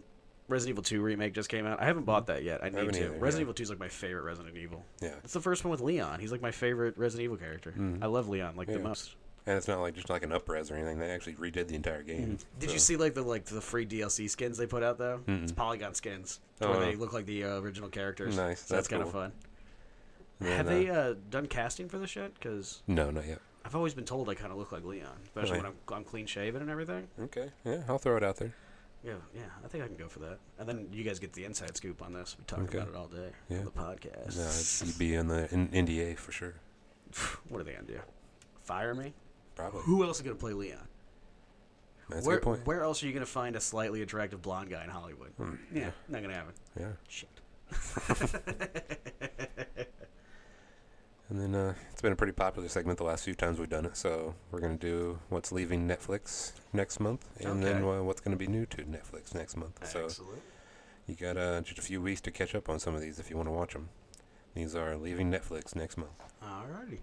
[0.48, 1.82] Resident Evil Two remake just came out.
[1.82, 2.62] I haven't bought that yet.
[2.64, 3.00] I need haven't to.
[3.06, 3.42] either, Resident yeah.
[3.44, 4.84] Evil Two is like my favorite Resident Evil.
[5.02, 5.14] Yeah.
[5.24, 6.20] It's the first one with Leon.
[6.20, 7.74] He's like my favorite Resident Evil character.
[8.02, 9.16] I love Leon like the most.
[9.48, 11.00] And it's not like just like an upres or anything.
[11.00, 12.38] They actually redid the entire game.
[12.60, 15.22] Did so- you see like the like the free DLC skins they put out though?
[15.28, 16.80] It's polygon skins where Oh.
[16.80, 18.36] they look like the uh, original characters.
[18.38, 19.32] Nice, So that's, that's kind of fun.
[20.42, 22.34] Then, Have uh, they uh, done casting for this yet?
[22.34, 23.40] Because No, not yet.
[23.64, 25.64] I've always been told I kind of look like Leon, especially Really?
[25.64, 27.08] when I'm, I'm clean shaven and everything.
[27.22, 27.52] Okay.
[27.64, 28.56] Yeah, I'll throw it out there.
[29.04, 30.40] Yeah, yeah, I think I can go for that.
[30.58, 32.36] And then you guys get the inside scoop on this.
[32.40, 32.80] We talk Okay.
[32.80, 33.60] about it all day Yeah.
[33.60, 34.36] on the podcast.
[34.38, 36.56] No, it's, you'd be in the in NDA for sure.
[37.50, 38.00] what are they gonna do?
[38.62, 39.14] Fire me?
[39.56, 39.82] Probably.
[39.84, 40.88] Who else is gonna play Leon?
[42.10, 42.66] That's where, a good point.
[42.66, 45.30] where else are you gonna find a slightly attractive blonde guy in Hollywood?
[45.38, 46.54] Hmm, yeah, not gonna happen.
[46.80, 46.94] Yeah.
[47.08, 47.30] Shit.
[51.32, 53.86] And then uh, it's been a pretty popular segment the last few times we've done
[53.86, 53.96] it.
[53.96, 58.48] So we're gonna do what's leaving Netflix next month, and then uh, what's gonna be
[58.48, 59.80] new to Netflix next month.
[59.88, 60.42] So Excellent.
[61.08, 63.30] you got uh, just a few weeks to catch up on some of these if
[63.30, 63.88] you want to watch them.
[64.56, 66.12] These are leaving Netflix next month,
[66.44, 66.98] Alrighty.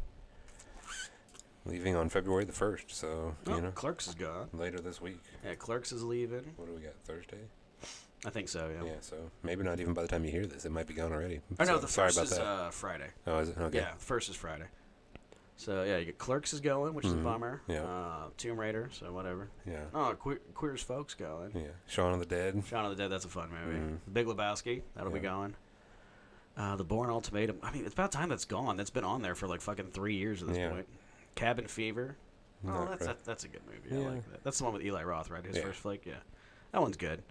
[1.64, 2.90] leaving on February the first.
[2.94, 4.48] So Oh, you know Clerks is gone.
[4.52, 5.20] later this week.
[5.42, 6.52] Yeah, Clerks is leaving.
[6.56, 6.92] What do we got?
[7.04, 7.38] Thursday.
[8.24, 8.68] I think so.
[8.68, 8.84] Yeah.
[8.86, 8.92] Yeah.
[9.00, 11.40] So maybe not even by the time you hear this, it might be gone already.
[11.60, 12.44] Oh no, the sorry first about is that.
[12.44, 13.08] uh, Friday.
[13.26, 13.58] oh, is it?
[13.58, 13.78] Okay.
[13.78, 14.66] Yeah, first is Friday.
[15.56, 17.24] So yeah, you get Clerks is going, which is a Mhm.
[17.24, 17.62] bummer.
[17.66, 17.82] Yeah.
[17.84, 19.48] Uh, Tomb Raider, so whatever.
[19.66, 19.84] Yeah.
[19.92, 21.50] Oh, que- Queer as Folks going.
[21.54, 21.68] Yeah.
[21.86, 22.62] Shaun of the Dead.
[22.68, 23.78] Shaun of the Dead, that's a fun movie.
[23.78, 23.98] Mhm.
[24.04, 25.22] The Big Lebowski, that'll be Yeah.
[25.24, 25.56] going.
[26.56, 27.58] Uh, the Bourne Ultimatum.
[27.62, 28.76] I mean, it's about time that's gone.
[28.76, 30.70] That's been on there for like fucking three years at this Yeah.
[30.70, 30.88] point.
[31.34, 32.16] Cabin Fever.
[32.64, 33.16] Oh, Not that's great.
[33.20, 33.96] a, that's a good movie.
[33.96, 34.08] I Yeah.
[34.14, 34.42] like that.
[34.44, 35.44] That's the one with Eli Roth, right?
[35.44, 35.62] His Yeah.
[35.62, 36.04] first flick.
[36.06, 36.18] Yeah,
[36.72, 37.22] that one's good.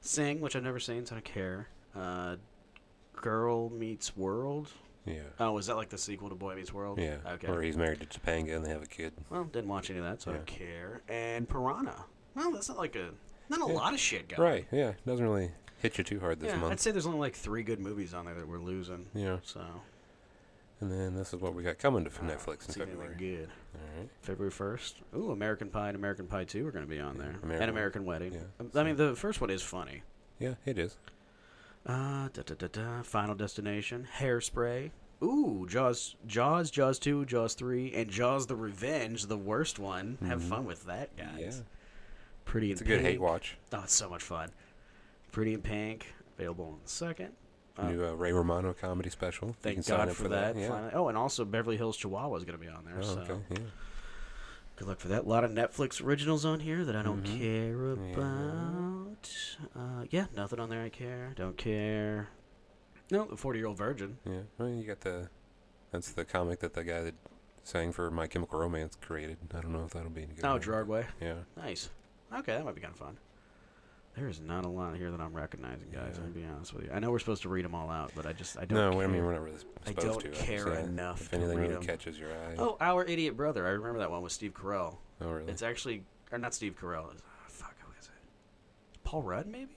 [0.00, 1.68] Sing, which I've never seen, so I don't care.
[1.94, 2.36] Uh,
[3.14, 4.68] Girl Meets World.
[5.04, 5.20] Yeah.
[5.40, 6.98] Oh, is that like the sequel to Boy Meets World?
[6.98, 7.16] Yeah.
[7.26, 7.46] Okay.
[7.48, 9.12] Or he's married to Topanga and they have a kid.
[9.30, 11.02] Well, didn't watch any of that, so I don't care.
[11.08, 12.04] And Piranha.
[12.34, 13.10] Well, that's not like a
[13.48, 13.78] not a Yeah.
[13.78, 14.42] lot of shit going.
[14.42, 14.66] Right.
[14.72, 14.92] Yeah.
[15.06, 17.78] Doesn't really hit you too hard this Yeah, I'd say there's only like three good
[17.78, 19.06] movies on there that we're losing.
[19.14, 19.38] Yeah.
[19.44, 19.64] So
[20.80, 23.14] And then this is what we got coming to uh, Netflix in February.
[23.16, 23.48] good.
[23.74, 24.08] All right.
[24.20, 24.96] February first.
[25.16, 27.62] Ooh, American Pie and American Pie Two are going to be on Yeah, there, American-
[27.62, 28.34] and American Wedding.
[28.34, 30.02] yeah, I mean, the first one is funny.
[30.38, 30.96] Yeah, it is.
[31.86, 34.90] Uh, da, da, da, da, Final Destination, Hairspray.
[35.22, 40.18] Ooh, Jaws, Jaws, Jaws two, Jaws three, and Jaws the Revenge, the worst one.
[40.26, 40.48] Have Mhm.
[40.48, 41.38] fun with that, guys.
[41.58, 41.64] Yeah.
[42.44, 43.56] Pretty It's a in good hate watch.
[43.72, 44.50] Oh, it's so much fun.
[45.32, 47.32] Pretty in Pink, available in the second.
[47.78, 49.54] Uh, New uh, Ray Romano comedy special.
[49.60, 50.56] Thank God up for that.
[50.56, 50.90] Yeah.
[50.94, 52.94] Oh, and also Beverly Hills Chihuahua is going to be on there.
[52.98, 53.34] Oh, so okay.
[53.50, 53.58] Yeah.
[54.76, 55.24] good luck for that.
[55.24, 57.38] A lot of Netflix originals on here that I don't Mhm.
[57.38, 58.14] care Yeah.
[58.14, 59.30] about.
[59.74, 61.32] Uh, yeah, nothing on there I care.
[61.36, 62.28] Don't care.
[63.10, 64.18] No, the forty-year-old virgin.
[64.24, 64.40] Yeah.
[64.58, 65.28] Well, you got the.
[65.92, 67.14] That's the comic that the guy that
[67.62, 69.36] sang for My Chemical Romance created.
[69.54, 70.44] I don't know if that'll be any good.
[70.44, 70.58] Oh.
[70.58, 71.06] Gerard Way.
[71.20, 71.36] Yeah.
[71.56, 71.90] Nice.
[72.34, 73.18] Okay, that might be kind of fun.
[74.16, 76.12] There is not a lot here that I'm recognizing, guys.
[76.14, 76.24] Yeah.
[76.24, 76.90] I'm gonna be honest with you.
[76.92, 78.78] I know we're supposed to read them all out, but I just I don't.
[78.78, 79.02] No, care.
[79.04, 80.42] I mean we're not really I supposed don't to.
[80.42, 80.80] care yeah.
[80.84, 81.82] enough If to anything really 'em.
[81.82, 82.54] catches your eye.
[82.58, 83.66] Oh, our idiot brother.
[83.66, 84.96] I remember that one with Steve Carell.
[85.20, 85.50] Oh, really?
[85.52, 87.12] It's actually, or not Steve Carell.
[87.12, 88.12] It's, oh, fuck, who is it?
[89.04, 89.76] Paul Rudd, maybe?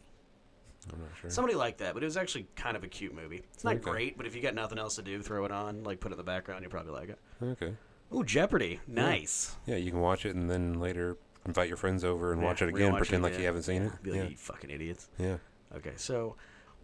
[0.93, 1.29] I'm not sure.
[1.29, 3.43] Somebody like that, but it was actually kind of a cute movie.
[3.53, 3.83] It's not Okay.
[3.91, 6.13] great, but if you got nothing else to do, throw it on, like put it
[6.13, 7.19] in the background, you probably like it.
[7.43, 7.73] Okay.
[8.15, 8.79] Ooh, Jeopardy.
[8.87, 9.55] Nice.
[9.65, 11.17] Yeah, you can watch it and then later
[11.49, 12.93] invite your friends over and Yeah, watch it again.
[12.93, 13.41] it Pretend like again.
[13.41, 14.03] you haven't seen Yeah, it.
[14.03, 14.27] Be like, yeah.
[14.29, 15.09] you fucking idiots.
[15.17, 15.37] Yeah.
[15.75, 16.35] Okay, so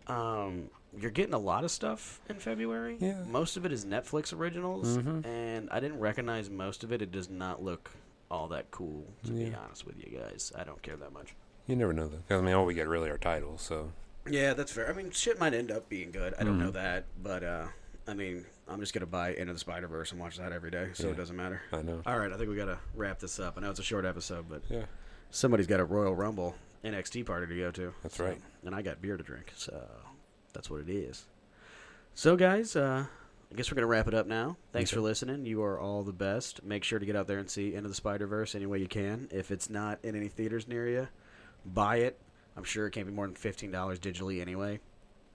[0.07, 2.97] um, you're getting a lot of stuff in February.
[2.99, 3.23] Yeah.
[3.29, 5.25] Most of it is Netflix originals, Mhm.
[5.25, 7.01] and I didn't recognize most of it.
[7.01, 7.91] It does not look
[8.29, 10.51] all that cool, to be honest with you guys.
[10.55, 11.35] I don't care that much.
[11.67, 12.37] You never know though.
[12.37, 13.61] I mean, all we get really are titles.
[13.61, 13.91] So
[14.27, 14.89] Yeah, that's fair.
[14.89, 16.33] I mean, shit might end up being good.
[16.39, 16.73] I don't know Mhm.
[16.73, 17.67] that, but uh,
[18.07, 20.89] I mean, I'm just gonna buy Into the Spider Verse and watch that every day,
[20.93, 21.61] so it doesn't matter.
[21.71, 22.01] I know.
[22.05, 23.55] All right, I think we gotta wrap this up.
[23.57, 24.85] I know it's a short episode, but Yeah.
[25.29, 27.93] somebody's got a Royal Rumble NXT party to go to.
[28.01, 28.41] That's so- right.
[28.63, 29.87] And I got beer to drink, so
[30.53, 31.25] that's what it is.
[32.15, 33.05] So, guys, uh,
[33.51, 34.57] I guess we're gonna wrap it up now.
[34.71, 34.95] Thanks Okay.
[34.97, 35.45] for listening.
[35.45, 36.63] You are all the best.
[36.63, 38.87] Make sure to get out there and see Into the Spider Verse any way you
[38.87, 39.27] can.
[39.31, 41.07] If it's not in any theaters near you,
[41.65, 42.19] buy it.
[42.57, 44.79] I'm sure it can't be more than fifteen dollars digitally anyway,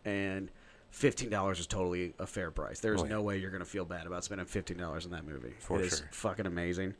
[0.04, 0.50] and
[0.90, 2.80] fifteen dollars is totally a fair price.
[2.80, 3.10] There's Oh, yeah.
[3.10, 5.54] no way you're gonna feel bad about spending fifteen dollars on that movie.
[5.60, 6.08] For it is sure.
[6.12, 6.94] fucking amazing.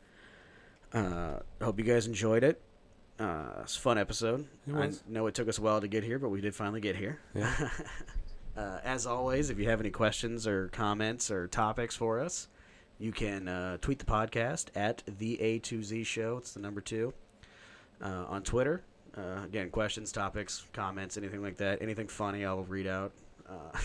[0.92, 2.60] Uh, hope you guys enjoyed it.
[3.18, 4.46] Uh, it's a fun episode.
[4.74, 6.96] I know it took us a while to get here, but we did finally get
[6.96, 7.20] here.
[7.34, 7.68] Yeah.
[8.56, 12.48] uh, as always, if you have any questions or comments or topics for us,
[12.98, 16.38] you can uh, tweet the podcast at the A to Z Show.
[16.38, 17.12] It's the number two.
[18.02, 18.82] Uh, on Twitter,
[19.16, 23.12] Uh, again, questions, topics, comments, anything like that, anything funny, I will read out.
[23.50, 23.78] Uh,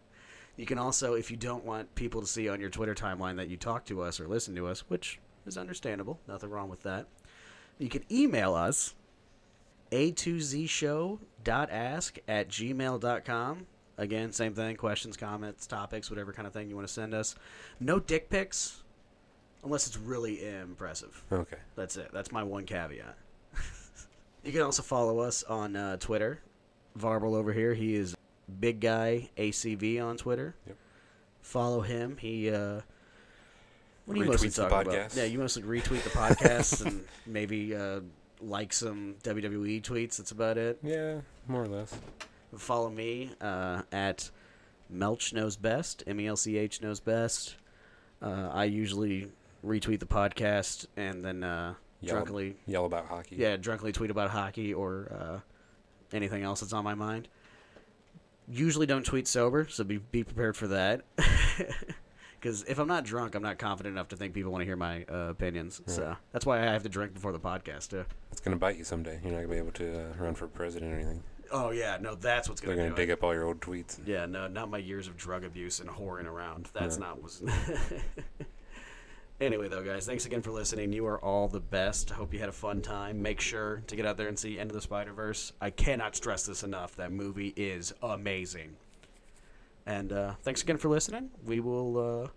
[0.56, 3.48] you can also, if you don't want people to see on your Twitter timeline that
[3.48, 7.06] you talk to us or listen to us, which is understandable, nothing wrong with that,
[7.78, 8.94] you can email us
[9.90, 11.18] a2zshow.ask
[12.26, 13.66] at gmail.com.
[13.98, 17.34] Again, same thing, questions, comments, topics, whatever kind of thing you want to send us.
[17.78, 18.82] No dick pics,
[19.62, 21.22] unless it's really impressive.
[21.30, 21.58] Okay.
[21.76, 22.10] That's it.
[22.12, 23.16] That's my one caveat.
[24.44, 26.40] you can also follow us on uh, Twitter.
[26.98, 28.16] Varble over here, he is
[28.60, 30.54] Big Guy ACV on Twitter.
[30.66, 30.76] Yep.
[31.42, 32.16] Follow him.
[32.18, 32.80] He uh,
[34.04, 35.14] what do you Retweets mostly the talk about?
[35.16, 38.00] Yeah, you mostly retweet the podcasts and maybe uh,
[38.40, 40.16] like some WWE tweets.
[40.16, 40.78] That's about it.
[40.82, 41.94] Yeah, more or less.
[42.56, 44.30] Follow me uh, at
[44.92, 46.02] Melch knows best.
[46.06, 47.56] M E L C H knows best.
[48.20, 49.30] Uh, I usually
[49.64, 53.36] retweet the podcast and then uh, Yell, drunkenly yell about hockey.
[53.36, 55.40] yeah, drunkenly tweet about hockey or uh,
[56.16, 57.28] anything else that's on my mind.
[58.48, 61.02] Usually don't tweet sober, so be be prepared for that.
[62.42, 64.74] Because if I'm not drunk, I'm not confident enough to think people want to hear
[64.74, 65.80] my uh, opinions.
[65.86, 68.04] So that's why I have to drink before the podcast too.
[68.32, 69.20] It's gonna bite you someday.
[69.22, 71.22] You're not gonna be able to uh, run for president or anything.
[71.52, 72.74] Oh yeah, no, that's what's gonna.
[72.74, 73.12] They're gonna, dig it.
[73.12, 74.00] up all your old tweets.
[74.04, 76.68] Yeah, no, not my years of drug abuse and whoring around.
[76.72, 77.42] That's not what's.
[79.42, 80.92] anyway, though, guys, thanks again for listening.
[80.92, 82.12] You are all the best.
[82.12, 83.20] I hope you had a fun time.
[83.22, 85.52] Make sure to get out there and see Into the Spider Verse.
[85.60, 86.96] I cannot stress this enough.
[86.96, 88.76] That movie is amazing.
[89.86, 91.30] And uh, thanks again for listening.
[91.44, 92.28] We will uh,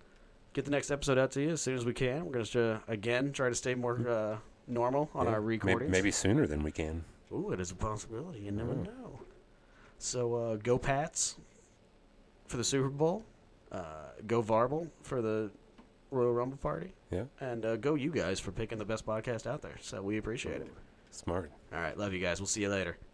[0.53, 2.25] get the next episode out to you as soon as we can.
[2.25, 4.37] We're going to uh, again try to stay more uh,
[4.67, 5.91] normal on Yeah, our recordings.
[5.91, 7.03] Maybe sooner than we can.
[7.31, 8.39] Ooh, it is a possibility.
[8.39, 8.75] You never Oh.
[8.83, 9.19] know.
[9.99, 11.35] So uh, go Pats
[12.47, 13.23] for the Super Bowl.
[13.71, 13.83] Uh,
[14.27, 15.51] go Varble for the
[16.15, 16.93] Royal Rumble party.
[17.11, 17.25] Yeah.
[17.39, 19.77] And uh, go you guys for picking the best podcast out there.
[19.81, 20.71] So we appreciate it.
[21.11, 21.51] Smart.
[21.73, 22.39] All right, love you guys.
[22.39, 22.97] We'll see you later.